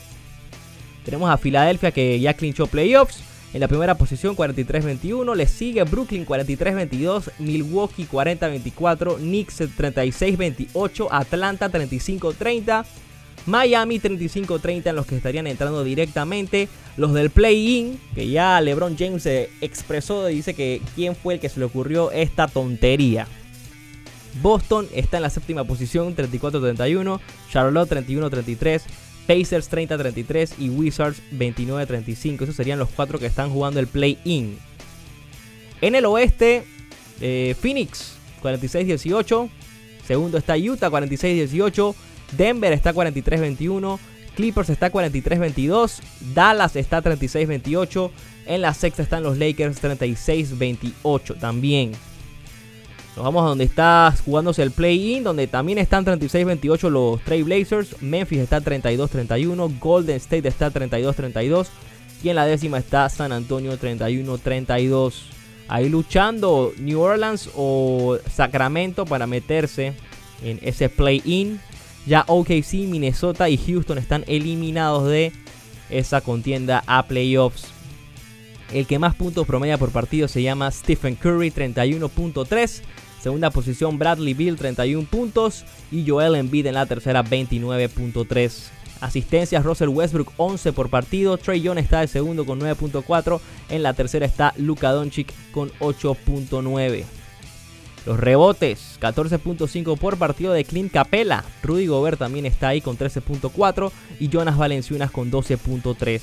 Tenemos 1.04 1.30
a 1.30 1.38
Filadelfia 1.38 1.92
que 1.92 2.20
ya 2.20 2.34
clinchó 2.34 2.68
playoffs. 2.68 3.24
En 3.54 3.60
la 3.60 3.68
primera 3.68 3.96
posición 3.96 4.36
43-21. 4.36 5.36
Le 5.36 5.48
sigue 5.48 5.84
Brooklyn 5.84 6.26
43-22. 6.26 7.32
Milwaukee 7.40 8.08
40-24. 8.10 9.18
Knicks 9.18 9.62
36-28. 9.62 11.08
Atlanta 11.12 11.70
35-30. 11.70 12.86
Miami 13.46 14.00
35-30 14.00 14.88
en 14.88 14.96
los 14.96 15.06
que 15.06 15.18
estarían 15.18 15.48
entrando 15.48 15.84
directamente. 15.84 16.70
Los 16.98 17.14
del 17.14 17.30
play-in, 17.30 18.00
que 18.14 18.30
ya 18.30 18.60
LeBron 18.62 18.98
James 18.98 19.24
se 19.24 19.50
expresó, 19.62 20.26
dice 20.28 20.54
que 20.54 20.82
quién 20.96 21.16
fue 21.16 21.36
el 21.36 21.40
que 21.40 21.50
se 21.50 21.60
le 21.60 21.66
ocurrió 21.66 22.12
esta 22.12 22.48
tontería. 22.48 23.28
Boston 24.42 24.88
está 24.94 25.18
en 25.18 25.24
la 25.24 25.30
séptima 25.30 25.64
posición, 25.64 26.16
34-31. 26.16 27.20
Charlotte 27.50 27.92
31-33. 27.92 28.82
Pacers 29.28 29.72
30-33 29.72 30.54
y 30.60 30.70
Wizards 30.70 31.22
29-35. 31.34 32.44
Esos 32.44 32.56
serían 32.56 32.80
los 32.80 32.90
cuatro 32.90 33.20
que 33.20 33.26
están 33.26 33.50
jugando 33.50 33.80
el 33.80 33.88
play-in. 33.88 34.58
En 35.82 35.96
el 35.96 36.06
oeste, 36.06 36.64
eh, 37.20 37.56
Phoenix 37.60 38.14
46-18. 38.42 39.50
Segundo 40.06 40.38
está 40.38 40.58
Utah 40.58 40.90
46-18. 40.90 41.96
Denver 42.38 42.74
está 42.74 42.94
43-21. 42.94 44.00
Clippers 44.36 44.70
está 44.70 44.92
43-22. 44.92 46.00
Dallas 46.34 46.76
está 46.76 47.02
36-28. 47.02 48.12
En 48.48 48.62
la 48.62 48.74
sexta 48.74 49.04
están 49.04 49.24
los 49.24 49.38
Lakers 49.38 49.82
36-28 49.82 51.40
también. 51.40 51.92
Nos 53.16 53.26
vamos 53.26 53.44
a 53.44 53.50
donde 53.50 53.66
está 53.66 54.14
jugándose 54.24 54.64
el 54.64 54.72
play-in, 54.72 55.24
donde 55.24 55.46
también 55.48 55.78
están 55.78 56.06
36-28 56.06 56.90
los 56.90 57.22
Trailblazers. 57.24 58.02
Memphis 58.02 58.40
está 58.40 58.62
32-31. 58.62 59.80
Golden 59.80 60.16
State 60.16 60.48
está 60.48 60.72
32-32. 60.72 61.68
Y 62.24 62.30
en 62.30 62.36
la 62.36 62.46
décima 62.46 62.78
está 62.78 63.10
San 63.10 63.34
Antonio 63.34 63.78
31-32. 63.78 65.14
Ahí 65.68 65.90
luchando 65.90 66.72
New 66.78 67.02
Orleans 67.02 67.50
o 67.56 68.18
Sacramento 68.34 69.06
para 69.06 69.28
meterse 69.28 69.94
en 70.44 70.60
ese 70.62 70.88
play-in. 70.88 71.60
Ya 72.06 72.24
OKC, 72.28 72.88
Minnesota 72.88 73.50
y 73.50 73.58
Houston 73.58 73.98
están 73.98 74.24
eliminados 74.28 75.08
de 75.08 75.34
esa 75.90 76.22
contienda 76.22 76.84
a 76.88 77.06
playoffs. 77.08 77.68
El 78.74 78.88
que 78.88 79.00
más 79.00 79.16
puntos 79.16 79.46
promedia 79.46 79.78
por 79.78 79.92
partido 79.92 80.28
se 80.28 80.42
llama 80.42 80.72
Stephen 80.72 81.16
Curry, 81.16 81.52
31.3. 81.52 82.82
Segunda 83.22 83.52
posición 83.52 84.00
Bradley 84.00 84.34
Bill 84.34 84.56
31 84.56 85.08
puntos 85.08 85.64
y 85.92 86.08
Joel 86.08 86.36
Embiid 86.36 86.66
en 86.66 86.74
la 86.74 86.88
tercera 86.88 87.24
29.3. 87.24 88.52
Asistencias 89.00 89.64
Russell 89.64 89.90
Westbrook 89.90 90.32
11 90.38 90.74
por 90.74 90.90
partido. 90.90 91.38
Trey 91.38 91.62
Young 91.62 91.78
está 91.78 92.02
de 92.02 92.08
segundo 92.08 92.46
con 92.46 92.60
9.4. 92.60 93.40
En 93.70 93.84
la 93.84 93.94
tercera 93.94 94.26
está 94.26 94.54
Luka 94.58 94.92
Doncic 94.92 95.34
con 95.52 95.70
8.9. 95.80 97.04
Los 98.08 98.20
rebotes, 98.20 98.98
14.5 99.00 99.98
por 100.00 100.18
partido 100.18 100.54
de 100.54 100.66
Clint 100.66 100.92
Capela. 100.92 101.44
Rudy 101.62 101.86
Gobert 101.86 102.18
también 102.18 102.48
está 102.48 102.70
ahí 102.70 102.82
con 102.82 102.98
13.4 102.98 103.92
y 104.20 104.30
Jonas 104.30 104.58
Valenciunas 104.58 105.12
con 105.12 105.32
12.3. 105.32 106.22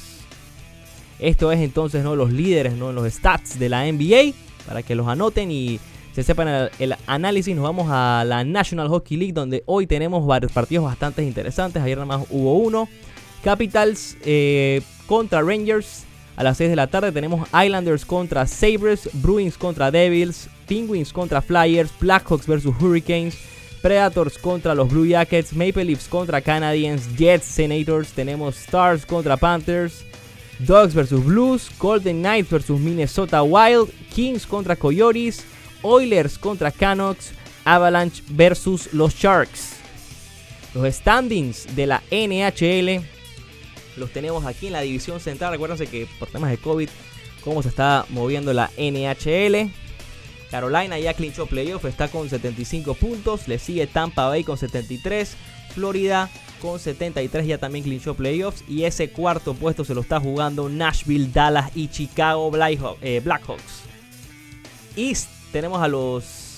Esto 1.21 1.53
es 1.53 1.61
entonces 1.61 2.03
¿no? 2.03 2.17
los 2.17 2.33
líderes, 2.33 2.75
¿no? 2.75 2.93
los 2.93 3.13
stats 3.13 3.59
de 3.59 3.69
la 3.69 3.85
NBA, 3.85 4.35
para 4.67 4.83
que 4.83 4.97
los 4.97 5.07
anoten 5.07 5.53
y 5.53 5.79
se 6.15 6.23
sepan 6.23 6.69
el, 6.79 6.97
análisis. 7.07 7.55
Nos 7.55 7.65
vamos 7.65 7.89
a 7.91 8.25
la 8.27 8.45
National 8.45 8.89
Hockey 8.89 9.17
League, 9.17 9.33
donde 9.33 9.63
hoy 9.67 9.87
tenemos 9.87 10.27
varios 10.27 10.53
partidos 10.53 10.85
bastante 10.85 11.23
interesantes. 11.23 11.83
Ayer 11.83 11.99
nada 11.99 12.19
más 12.19 12.27
hubo 12.31 12.55
uno. 12.55 12.89
Capitals 13.43 14.17
eh, 14.25 14.83
contra 15.07 15.43
Rangers. 15.43 16.05
A 16.37 16.45
las 16.45 16.57
6 16.59 16.71
de 16.71 16.77
la 16.77 16.87
tarde 16.87 17.11
tenemos 17.11 17.49
Islanders 17.53 18.05
contra 18.05 18.47
Sabres, 18.47 19.11
Bruins 19.13 19.59
contra 19.59 19.91
Devils, 19.91 20.49
Penguins 20.69 21.13
contra 21.13 21.43
Flyers, 21.43 21.91
Blackhawks 21.99 22.47
versus 22.47 22.73
Hurricanes, 22.81 23.37
Predators 23.83 24.39
contra 24.39 24.73
los 24.73 24.89
Blue 24.89 25.05
Jackets, 25.05 25.53
Maple 25.53 25.85
Leafs 25.85 26.07
contra 26.07 26.41
Canadiens, 26.41 27.09
Jets, 27.17 27.45
Senators, 27.45 28.13
tenemos 28.13 28.57
Stars 28.57 29.05
contra 29.05 29.37
Panthers, 29.37 30.05
Dogs 30.61 30.95
versus 30.95 31.25
Blues, 31.25 31.71
Golden 31.77 32.23
Knights 32.23 32.51
versus 32.51 32.79
Minnesota 32.79 33.43
Wild, 33.43 33.91
Kings 34.15 34.47
contra 34.47 34.77
Coyotes, 34.77 35.45
Oilers 35.83 36.39
contra 36.39 36.71
Canucks, 36.71 37.33
Avalanche 37.65 38.23
versus 38.29 38.93
los 38.93 39.15
Sharks. 39.15 39.77
Los 40.75 40.95
standings 40.95 41.75
de 41.75 41.87
la 41.87 42.03
NHL 42.11 43.05
los 43.99 44.11
tenemos 44.13 44.47
aquí 44.47 44.69
en 44.69 44.73
la 44.75 44.81
división 44.81 45.21
central. 45.21 45.53
Recuérdense 45.53 45.87
que 45.87 46.07
por 46.19 46.29
temas 46.29 46.51
de 46.51 46.59
COVID, 46.59 46.89
cómo 47.43 47.63
se 47.63 47.69
está 47.69 48.07
moviendo 48.11 48.53
la 48.53 48.71
NHL. 48.79 49.71
Carolina 50.51 50.99
ya 50.99 51.13
clinchó 51.13 51.47
playoff, 51.47 51.85
está 51.85 52.09
con 52.09 52.31
75 52.31 52.95
puntos. 52.95 53.49
Le 53.49 53.59
sigue 53.59 53.87
Tampa 53.87 54.29
Bay 54.29 54.45
con 54.45 54.57
73. 54.57 55.37
Florida 55.75 56.31
con 56.63 56.81
73 56.81 57.47
ya 57.47 57.59
también 57.59 57.85
clinchó 57.85 58.15
playoffs. 58.15 58.65
Y 58.67 58.85
ese 58.85 59.11
cuarto 59.11 59.55
puesto 59.55 59.85
se 59.85 59.95
lo 59.95 60.01
está 60.01 60.21
jugando 60.21 60.69
Nashville, 60.69 61.31
Dallas 61.33 61.71
y 61.75 61.89
Chicago 61.89 62.51
eh, 63.03 63.21
Blackhawks. 63.23 63.83
East 64.97 65.29
tenemos 65.53 65.83
a 65.83 65.89
los 65.89 66.49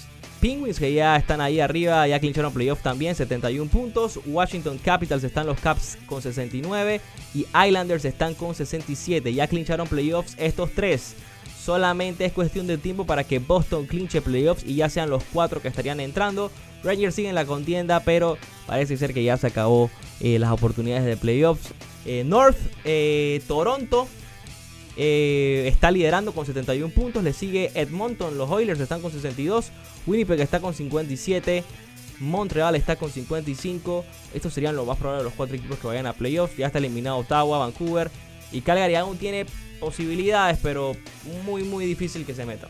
Penguins 0.41 0.79
que 0.79 0.93
ya 0.93 1.17
están 1.17 1.41
ahí 1.41 1.61
arriba, 1.61 2.07
ya 2.09 2.19
clincharon 2.19 2.53
playoffs 2.53 2.83
también, 2.83 3.15
71 3.15 3.71
puntos. 3.71 4.19
Washington 4.27 4.79
Capitals 4.79 5.23
están 5.23 5.47
los 5.47 5.61
Caps 5.61 5.99
con 6.07 6.23
69 6.23 7.01
y 7.35 7.47
Islanders 7.67 8.05
están 8.07 8.35
con 8.35 8.55
67. 8.55 9.35
Ya 9.35 9.47
clincharon 9.47 9.87
playoffs 9.87 10.35
estos 10.39 10.73
tres. 10.73 11.15
Solamente 11.63 12.25
es 12.25 12.33
cuestión 12.33 12.67
de 12.67 12.79
tiempo 12.79 13.05
para 13.05 13.25
que 13.25 13.39
Boston 13.39 13.85
clinche 13.85 14.23
playoffs 14.23 14.65
y 14.65 14.77
ya 14.77 14.89
sean 14.89 15.11
los 15.11 15.23
cuatro 15.25 15.61
que 15.61 15.69
estarían 15.69 16.01
entrando. 16.01 16.51
Rangers 16.83 17.15
siguen 17.15 17.35
la 17.35 17.45
contienda, 17.45 18.01
pero 18.01 18.39
parece 18.67 18.97
ser 18.97 19.13
que 19.13 19.23
ya 19.23 19.37
se 19.37 19.49
acabó 19.49 19.91
eh, 20.21 20.39
las 20.39 20.51
oportunidades 20.53 21.05
de 21.05 21.19
playoffs. 21.19 21.75
Eh, 22.07 22.25
North, 22.25 22.57
eh, 22.85 23.43
Toronto 23.47 24.09
está 25.03 25.91
liderando 25.91 26.33
con 26.33 26.47
71 26.47 26.93
puntos. 26.93 27.25
Le 27.25 27.33
sigue 27.33 27.71
Edmonton, 27.75 28.37
los 28.37 28.51
Oilers 28.51 28.81
están 28.81 29.01
con 29.01 29.11
62. 29.11 29.71
Winnipeg 30.07 30.41
está 30.41 30.61
con 30.61 30.75
57. 30.75 31.65
Montreal 32.21 32.77
está 32.77 32.97
con 32.97 33.11
55. 33.11 34.05
Estos 34.35 34.53
serían 34.53 34.77
los 34.77 34.87
más 34.87 34.99
probables 34.99 35.25
los 35.25 35.33
cuatro 35.35 35.57
equipos 35.57 35.79
que 35.79 35.87
vayan 35.87 36.07
a 36.07 36.13
playoffs. 36.13 36.57
Ya 36.57 36.67
está 36.67 36.79
eliminado 36.79 37.19
Ottawa, 37.19 37.59
Vancouver. 37.59 38.11
Y 38.53 38.61
Calgary 38.61 38.95
aún 38.97 39.17
tiene 39.17 39.47
posibilidades, 39.79 40.59
pero 40.63 40.93
muy, 41.45 41.63
muy 41.63 41.87
difícil 41.87 42.27
que 42.27 42.35
se 42.35 42.45
metan. 42.45 42.69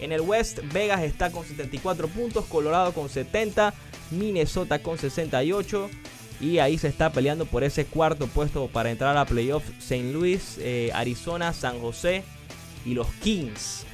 En 0.00 0.12
el 0.12 0.20
West, 0.20 0.60
Vegas 0.72 1.02
está 1.02 1.30
con 1.30 1.44
74 1.44 2.08
puntos, 2.08 2.44
Colorado 2.46 2.92
con 2.92 3.08
70, 3.08 3.72
Minnesota 4.10 4.80
con 4.82 4.98
68. 4.98 5.90
Y 6.42 6.58
ahí 6.58 6.76
se 6.76 6.88
está 6.88 7.12
peleando 7.12 7.46
por 7.46 7.62
ese 7.62 7.86
cuarto 7.86 8.26
puesto 8.26 8.66
para 8.66 8.90
entrar 8.90 9.16
a 9.16 9.24
playoffs. 9.24 9.70
St. 9.78 10.12
Louis, 10.12 10.58
eh, 10.58 10.90
Arizona, 10.92 11.52
San 11.52 11.78
José 11.78 12.24
y 12.84 12.94
los 12.94 13.06
Kings. 13.22 13.84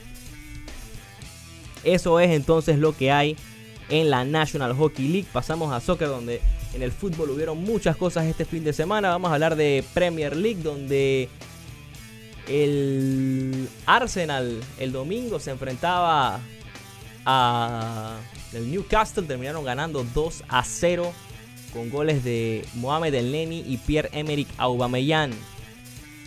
Eso 1.85 2.19
es 2.21 2.31
entonces 2.31 2.79
lo 2.79 2.97
que 2.97 3.13
hay 3.13 3.37
en 3.91 4.09
la 4.09 4.25
National 4.25 4.75
Hockey 4.75 5.09
League. 5.09 5.29
Pasamos 5.31 5.73
a 5.75 5.81
soccer 5.81 6.09
donde 6.09 6.41
en 6.73 6.83
el 6.83 6.91
fútbol 6.91 7.31
hubieron 7.31 7.63
muchas 7.63 7.97
cosas 7.97 8.25
este 8.25 8.47
fin 8.47 8.65
de 8.65 8.73
semana. 8.73 9.11
Vamos 9.11 9.31
a 9.31 9.35
hablar 9.35 9.55
de 9.55 9.85
Premier 9.93 10.35
League 10.35 10.63
donde 10.63 11.29
el 12.49 13.69
Arsenal 13.85 14.59
el 14.79 14.91
domingo 14.91 15.39
se 15.39 15.51
enfrentaba 15.51 16.41
a 17.27 18.17
el 18.55 18.71
Newcastle. 18.71 19.25
Terminaron 19.25 19.65
ganando 19.65 20.03
2 20.15 20.45
a 20.49 20.65
0 20.65 21.13
con 21.73 21.91
goles 21.91 22.25
de 22.25 22.65
Mohamed 22.75 23.15
El 23.15 23.33
Neni 23.33 23.65
y 23.67 23.77
Pierre-Emerick 23.79 24.49
Aubameyang. 24.59 25.33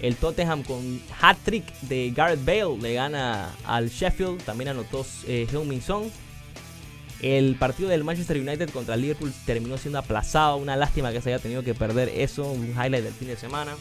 El 0.01 0.15
Tottenham 0.15 0.63
con 0.63 0.99
hat-trick 1.21 1.63
de 1.81 2.11
Gareth 2.15 2.43
Bale 2.43 2.77
le 2.81 2.93
gana 2.93 3.53
al 3.65 3.89
Sheffield. 3.89 4.43
También 4.43 4.69
anotó 4.69 5.05
eh. 5.27 5.47
El 7.21 7.55
partido 7.55 7.87
del 7.89 8.03
Manchester 8.03 8.37
United 8.37 8.71
contra 8.71 8.95
Liverpool 8.95 9.31
terminó 9.45 9.77
siendo 9.77 9.99
aplazado. 9.99 10.57
Una 10.57 10.75
lástima 10.75 11.11
que 11.11 11.21
se 11.21 11.29
haya 11.29 11.41
tenido 11.41 11.63
que 11.63 11.75
perder 11.75 12.09
eso. 12.09 12.51
Un 12.51 12.69
highlight 12.69 13.03
del 13.03 13.13
fin 13.13 13.27
de 13.27 13.37
semana. 13.37 13.75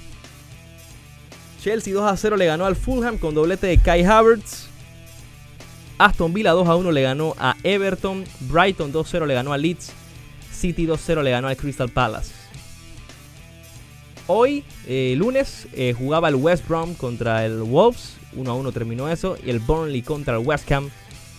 Chelsea 1.63 1.95
2 1.95 2.11
a 2.11 2.17
0 2.17 2.37
le 2.37 2.47
ganó 2.47 2.67
al 2.67 2.77
Fulham 2.77 3.17
con 3.17 3.35
doblete 3.35 3.67
de 3.67 3.79
Kai 3.79 4.05
Havertz. 4.05 4.67
Aston 5.97 6.33
Villa 6.35 6.53
2 6.53 6.69
a 6.69 6.77
1 6.77 6.93
le 6.93 7.03
ganó 7.03 7.35
a 7.39 7.57
Everton. 7.63 8.25
Brighton 8.41 8.93
2 8.93 9.07
a 9.07 9.11
0 9.11 9.27
le 9.27 9.35
ganó 9.35 9.55
a 9.55 9.59
Leeds. 9.59 9.93
City 10.61 10.85
2 10.85 11.01
a 11.01 11.03
0 11.03 11.23
le 11.23 11.31
ganó 11.31 11.49
al 11.49 11.57
Crystal 11.57 11.89
Palace. 11.89 12.33
Hoy, 14.27 14.63
eh, 14.87 15.15
lunes, 15.17 15.67
eh, 15.73 15.95
jugaba 15.97 16.29
el 16.29 16.37
West 16.37 16.69
Brom 16.69 16.95
contra 16.95 17.45
el 17.45 17.63
Wolves. 17.63 18.17
1 18.35 18.51
a 18.51 18.55
1 18.55 18.71
terminó 18.71 19.09
eso. 19.09 19.37
Y 19.45 19.51
el 19.51 19.59
Burnley 19.59 20.03
contra 20.03 20.37
el 20.37 20.47
West 20.47 20.71
Ham. 20.71 20.91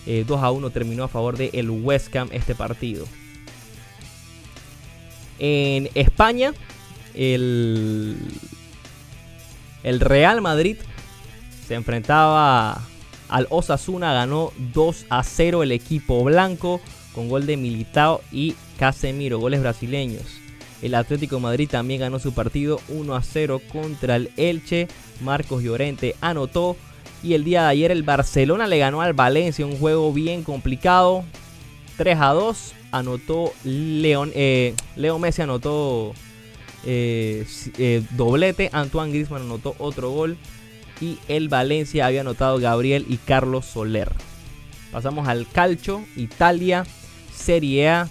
2 0.04 0.06
eh, 0.06 0.26
a 0.28 0.50
1 0.50 0.70
terminó 0.70 1.04
a 1.04 1.08
favor 1.08 1.38
del 1.38 1.50
el 1.52 1.70
West 1.70 2.14
Ham 2.16 2.28
este 2.32 2.54
partido. 2.54 3.06
En 5.38 5.88
España, 5.94 6.52
el, 7.14 8.18
el 9.84 10.00
Real 10.00 10.42
Madrid 10.42 10.76
se 11.66 11.76
enfrentaba 11.76 12.82
al 13.28 13.46
Osasuna. 13.50 14.12
Ganó 14.12 14.52
2 14.74 15.06
a 15.08 15.22
0 15.22 15.62
el 15.62 15.72
equipo 15.72 16.24
blanco 16.24 16.80
con 17.14 17.28
gol 17.28 17.46
de 17.46 17.56
Militao 17.56 18.20
y 18.30 18.54
Casemiro, 18.78 19.38
goles 19.38 19.60
brasileños. 19.60 20.42
El 20.82 20.96
Atlético 20.96 21.38
Madrid 21.38 21.68
también 21.70 22.00
ganó 22.00 22.18
su 22.18 22.34
partido 22.34 22.80
1 22.88 23.14
a 23.14 23.22
0 23.22 23.60
contra 23.72 24.16
el 24.16 24.30
Elche. 24.36 24.88
Marcos 25.20 25.62
Llorente 25.62 26.16
anotó. 26.20 26.76
Y 27.22 27.34
el 27.34 27.44
día 27.44 27.62
de 27.62 27.68
ayer 27.68 27.92
el 27.92 28.02
Barcelona 28.02 28.66
le 28.66 28.78
ganó 28.78 29.00
al 29.00 29.12
Valencia, 29.12 29.64
un 29.64 29.78
juego 29.78 30.12
bien 30.12 30.42
complicado. 30.42 31.24
3 31.98 32.18
a 32.20 32.28
2. 32.32 32.74
Anotó 32.90 33.52
León, 33.64 34.32
eh, 34.34 34.74
Leo 34.96 35.18
Messi 35.20 35.42
anotó 35.42 36.14
eh, 36.84 37.46
eh, 37.78 38.02
doblete. 38.10 38.68
Antoine 38.72 39.12
Griezmann 39.12 39.42
anotó 39.42 39.76
otro 39.78 40.10
gol. 40.10 40.36
Y 41.00 41.18
el 41.28 41.48
Valencia 41.48 42.06
había 42.06 42.22
anotado 42.22 42.58
Gabriel 42.58 43.06
y 43.08 43.18
Carlos 43.18 43.66
Soler. 43.66 44.10
Pasamos 44.90 45.26
al 45.26 45.48
Calcio, 45.48 46.04
Italia, 46.16 46.84
Serie 47.42 47.88
A 47.88 48.08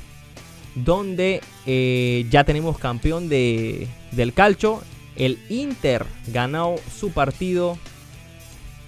donde 0.76 1.42
eh, 1.66 2.26
ya 2.30 2.44
tenemos 2.44 2.78
campeón 2.78 3.30
de, 3.30 3.88
del 4.12 4.34
calcio. 4.34 4.82
El 5.16 5.40
Inter 5.50 6.06
ganó 6.28 6.76
su 7.00 7.12
partido 7.12 7.78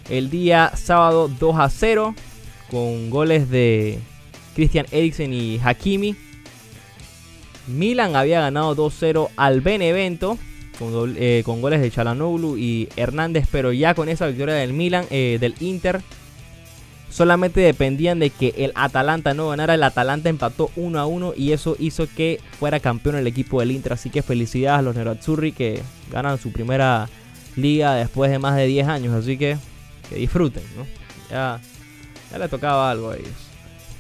el 0.10 0.30
día 0.30 0.72
sábado 0.76 1.28
2 1.28 1.56
a 1.60 1.70
0 1.70 2.16
con 2.70 3.10
goles 3.10 3.50
de 3.50 4.00
Christian 4.56 4.86
Eriksen 4.92 5.34
y 5.34 5.60
Hakimi. 5.64 6.16
Milan 7.68 8.16
había 8.16 8.42
ganado 8.42 8.76
2-0 8.76 9.30
al 9.38 9.62
Benevento 9.62 10.38
con, 10.78 11.16
eh, 11.18 11.44
con, 11.46 11.62
goles 11.62 11.82
de 11.82 11.92
Chalanoglu 11.92 12.58
y 12.58 12.90
Hernández, 12.98 13.48
pero 13.52 13.72
ya 13.72 13.94
con 13.94 14.10
esa 14.10 14.28
victoria 14.28 14.56
del 14.56 14.74
Milan, 14.74 15.06
eh, 15.12 15.38
del 15.40 15.56
Inter, 15.62 16.02
solamente 17.14 17.62
dependían 17.62 18.20
de 18.20 18.32
que 18.32 18.54
el 18.58 18.72
Atalanta 18.76 19.34
no 19.34 19.50
ganara. 19.50 19.76
El 19.76 19.84
Atalanta 19.84 20.30
empató 20.30 20.72
1 20.76 21.00
a 21.00 21.06
1 21.06 21.34
y 21.38 21.52
eso 21.52 21.76
hizo 21.80 22.08
que 22.08 22.40
fuera 22.60 22.80
campeón 22.80 23.16
el 23.16 23.28
equipo 23.28 23.60
del 23.60 23.72
Inter. 23.72 23.94
Así 23.94 24.10
que 24.10 24.24
felicidades 24.24 24.80
a 24.80 24.82
los 24.82 24.96
Nerazzurri 24.96 25.52
que 25.52 25.82
ganan 26.12 26.40
su 26.40 26.52
primera 26.52 27.08
liga 27.56 27.94
después 27.94 28.32
de 28.32 28.40
más 28.40 28.56
de 28.56 28.66
10 28.66 28.88
años. 28.88 29.14
Así 29.14 29.38
que 29.38 29.58
que 30.10 30.16
disfruten, 30.16 30.64
¿no? 30.76 30.86
Ya, 31.30 31.60
ya 32.32 32.38
le 32.38 32.50
tocaba 32.50 32.90
algo 32.90 33.12
a 33.12 33.16
ellos. 33.16 33.30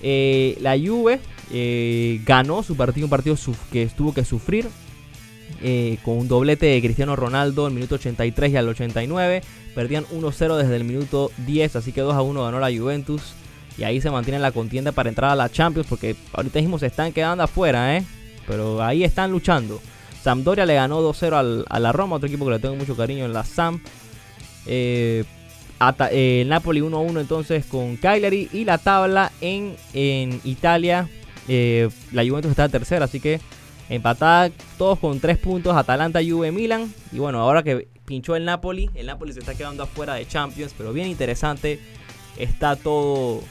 Eh, 0.01 0.57
la 0.59 0.77
Juve 0.77 1.19
eh, 1.51 2.19
ganó 2.25 2.63
su 2.63 2.75
partido, 2.75 3.05
un 3.05 3.11
partido 3.11 3.37
que 3.71 3.87
tuvo 3.87 4.13
que 4.13 4.25
sufrir. 4.25 4.67
Eh, 5.65 5.97
con 6.03 6.17
un 6.17 6.27
doblete 6.27 6.65
de 6.65 6.81
Cristiano 6.81 7.15
Ronaldo 7.15 7.67
el 7.67 7.73
minuto 7.73 7.95
83 7.95 8.51
y 8.51 8.57
al 8.57 8.67
89. 8.67 9.41
Perdían 9.73 10.05
1-0 10.05 10.57
desde 10.57 10.75
el 10.75 10.83
minuto 10.83 11.31
10, 11.45 11.77
así 11.77 11.91
que 11.91 12.03
2-1 12.03 12.43
ganó 12.43 12.59
la 12.59 12.75
Juventus. 12.75 13.33
Y 13.77 13.83
ahí 13.83 14.01
se 14.01 14.11
mantiene 14.11 14.39
la 14.39 14.51
contienda 14.51 14.91
para 14.91 15.09
entrar 15.09 15.31
a 15.31 15.35
la 15.35 15.49
Champions. 15.49 15.87
Porque 15.87 16.15
ahorita 16.33 16.59
mismo 16.59 16.77
se 16.79 16.87
están 16.87 17.11
quedando 17.11 17.43
afuera, 17.43 17.97
¿eh? 17.97 18.03
Pero 18.45 18.83
ahí 18.83 19.03
están 19.03 19.31
luchando. 19.31 19.81
Sampdoria 20.21 20.65
le 20.65 20.75
ganó 20.75 21.01
2-0 21.01 21.65
a 21.67 21.79
la 21.79 21.91
Roma, 21.91 22.17
otro 22.17 22.27
equipo 22.27 22.45
que 22.45 22.51
le 22.51 22.59
tengo 22.59 22.75
mucho 22.75 22.95
cariño 22.95 23.25
en 23.25 23.33
la 23.33 23.43
Sam. 23.43 23.81
Eh, 24.65 25.23
eh, 26.11 26.43
Napoli 26.47 26.81
1-1 26.81 27.19
entonces 27.19 27.65
con 27.65 27.95
Cagliari. 27.97 28.49
Y 28.53 28.65
la 28.65 28.77
tabla 28.77 29.31
en, 29.41 29.75
en 29.93 30.39
Italia. 30.43 31.09
Eh, 31.47 31.89
la 32.11 32.23
Juventus 32.23 32.51
está 32.51 32.69
tercera, 32.69 33.05
así 33.05 33.19
que 33.19 33.41
empatada 33.89 34.51
todos 34.77 34.99
con 34.99 35.19
3 35.19 35.37
puntos. 35.37 35.75
Atalanta, 35.75 36.19
Juve, 36.27 36.51
Milan. 36.51 36.93
Y 37.11 37.19
bueno, 37.19 37.39
ahora 37.39 37.63
que 37.63 37.87
pinchó 38.05 38.35
el 38.35 38.45
Napoli, 38.45 38.89
el 38.95 39.07
Napoli 39.07 39.33
se 39.33 39.39
está 39.39 39.55
quedando 39.55 39.83
afuera 39.83 40.15
de 40.15 40.27
Champions, 40.27 40.73
pero 40.77 40.93
bien 40.93 41.07
interesante. 41.07 41.79
Está 42.37 42.75
todo 42.75 43.41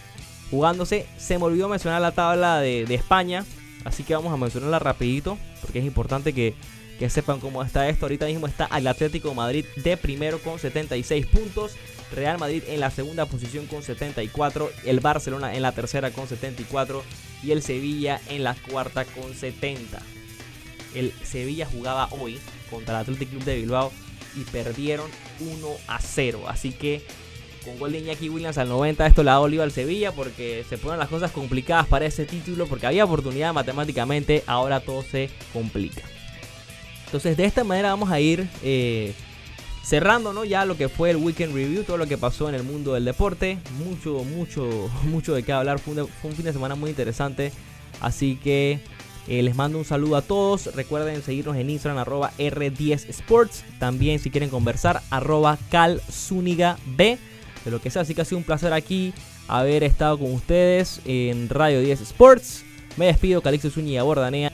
jugándose. 0.50 1.06
Se 1.16 1.38
me 1.38 1.44
olvidó 1.44 1.68
mencionar 1.68 2.00
la 2.00 2.12
tabla 2.12 2.60
de, 2.60 2.82
España, 2.94 3.44
así 3.84 4.02
que 4.02 4.14
vamos 4.14 4.32
a 4.32 4.36
mencionarla 4.36 4.78
rapidito, 4.78 5.38
porque 5.60 5.78
es 5.78 5.84
importante 5.84 6.32
que, 6.32 6.54
que 6.98 7.08
sepan 7.08 7.40
cómo 7.40 7.62
está 7.62 7.88
esto. 7.88 8.06
Ahorita 8.06 8.26
mismo 8.26 8.46
está 8.46 8.68
el 8.76 8.86
Atlético 8.86 9.34
Madrid 9.34 9.64
de 9.82 9.96
primero 9.96 10.38
con 10.40 10.58
76 10.58 11.26
puntos. 11.26 11.76
Real 12.12 12.38
Madrid 12.38 12.62
en 12.68 12.80
la 12.80 12.90
segunda 12.90 13.24
posición 13.24 13.66
con 13.66 13.82
74, 13.82 14.70
el 14.84 15.00
Barcelona 15.00 15.54
en 15.54 15.62
la 15.62 15.72
tercera 15.72 16.10
con 16.10 16.28
74 16.28 17.02
y 17.42 17.52
el 17.52 17.62
Sevilla 17.62 18.20
en 18.28 18.44
la 18.44 18.54
cuarta 18.54 19.06
con 19.06 19.34
70. 19.34 19.98
El 20.94 21.12
Sevilla 21.22 21.66
jugaba 21.66 22.08
hoy 22.10 22.38
contra 22.70 22.94
el 22.94 23.00
Athletic 23.02 23.30
Club 23.30 23.44
de 23.44 23.56
Bilbao 23.56 23.92
y 24.36 24.44
perdieron 24.44 25.10
1 25.40 25.68
a 25.88 26.00
0. 26.00 26.44
Así 26.48 26.72
que 26.72 27.02
con 27.64 27.78
gol 27.78 27.92
de 27.92 28.30
Williams 28.30 28.58
al 28.58 28.68
90 28.68 29.06
esto 29.06 29.22
le 29.22 29.30
ha 29.30 29.34
dolido 29.34 29.62
al 29.62 29.72
Sevilla 29.72 30.12
porque 30.12 30.64
se 30.68 30.78
ponen 30.78 30.98
las 30.98 31.08
cosas 31.08 31.30
complicadas 31.30 31.86
para 31.86 32.06
ese 32.06 32.26
título 32.26 32.66
porque 32.66 32.86
había 32.86 33.04
oportunidad 33.04 33.54
matemáticamente, 33.54 34.42
ahora 34.46 34.80
todo 34.80 35.02
se 35.02 35.30
complica. 35.52 36.02
Entonces 37.06 37.36
de 37.36 37.44
esta 37.44 37.62
manera 37.62 37.90
vamos 37.90 38.10
a 38.10 38.20
ir 38.20 38.48
eh, 38.62 39.14
cerrando 39.84 40.32
¿no? 40.32 40.44
ya 40.44 40.64
lo 40.64 40.76
que 40.76 40.88
fue 40.88 41.10
el 41.10 41.18
Weekend 41.18 41.54
Review, 41.54 41.84
todo 41.84 41.98
lo 41.98 42.06
que 42.06 42.18
pasó 42.18 42.48
en 42.48 42.54
el 42.54 42.62
mundo 42.62 42.94
del 42.94 43.04
deporte. 43.04 43.58
Mucho, 43.78 44.24
mucho, 44.24 44.90
mucho 45.04 45.34
de 45.34 45.42
qué 45.42 45.52
hablar. 45.52 45.78
Fue 45.78 45.94
un 45.94 46.34
fin 46.34 46.44
de 46.44 46.52
semana 46.52 46.74
muy 46.74 46.90
interesante. 46.90 47.52
Así 48.00 48.36
que 48.36 48.80
eh, 49.28 49.42
les 49.42 49.54
mando 49.54 49.78
un 49.78 49.84
saludo 49.84 50.16
a 50.16 50.22
todos. 50.22 50.74
Recuerden 50.74 51.22
seguirnos 51.22 51.56
en 51.56 51.70
Instagram, 51.70 51.98
arroba 51.98 52.32
R10 52.38 53.08
Sports. 53.08 53.64
También 53.78 54.18
si 54.18 54.30
quieren 54.30 54.50
conversar, 54.50 55.02
arroba 55.10 55.58
B. 55.70 57.18
De 57.64 57.70
lo 57.70 57.80
que 57.80 57.90
sea, 57.90 58.02
así 58.02 58.14
que 58.14 58.22
ha 58.22 58.24
sido 58.24 58.38
un 58.38 58.44
placer 58.44 58.72
aquí 58.72 59.14
haber 59.46 59.84
estado 59.84 60.18
con 60.18 60.32
ustedes 60.32 61.00
en 61.04 61.48
Radio 61.48 61.80
10 61.80 62.00
Sports. 62.00 62.64
Me 62.96 63.06
despido, 63.06 63.40
Calixto 63.40 63.70
Zúñiga 63.70 64.02
Bordanea. 64.02 64.52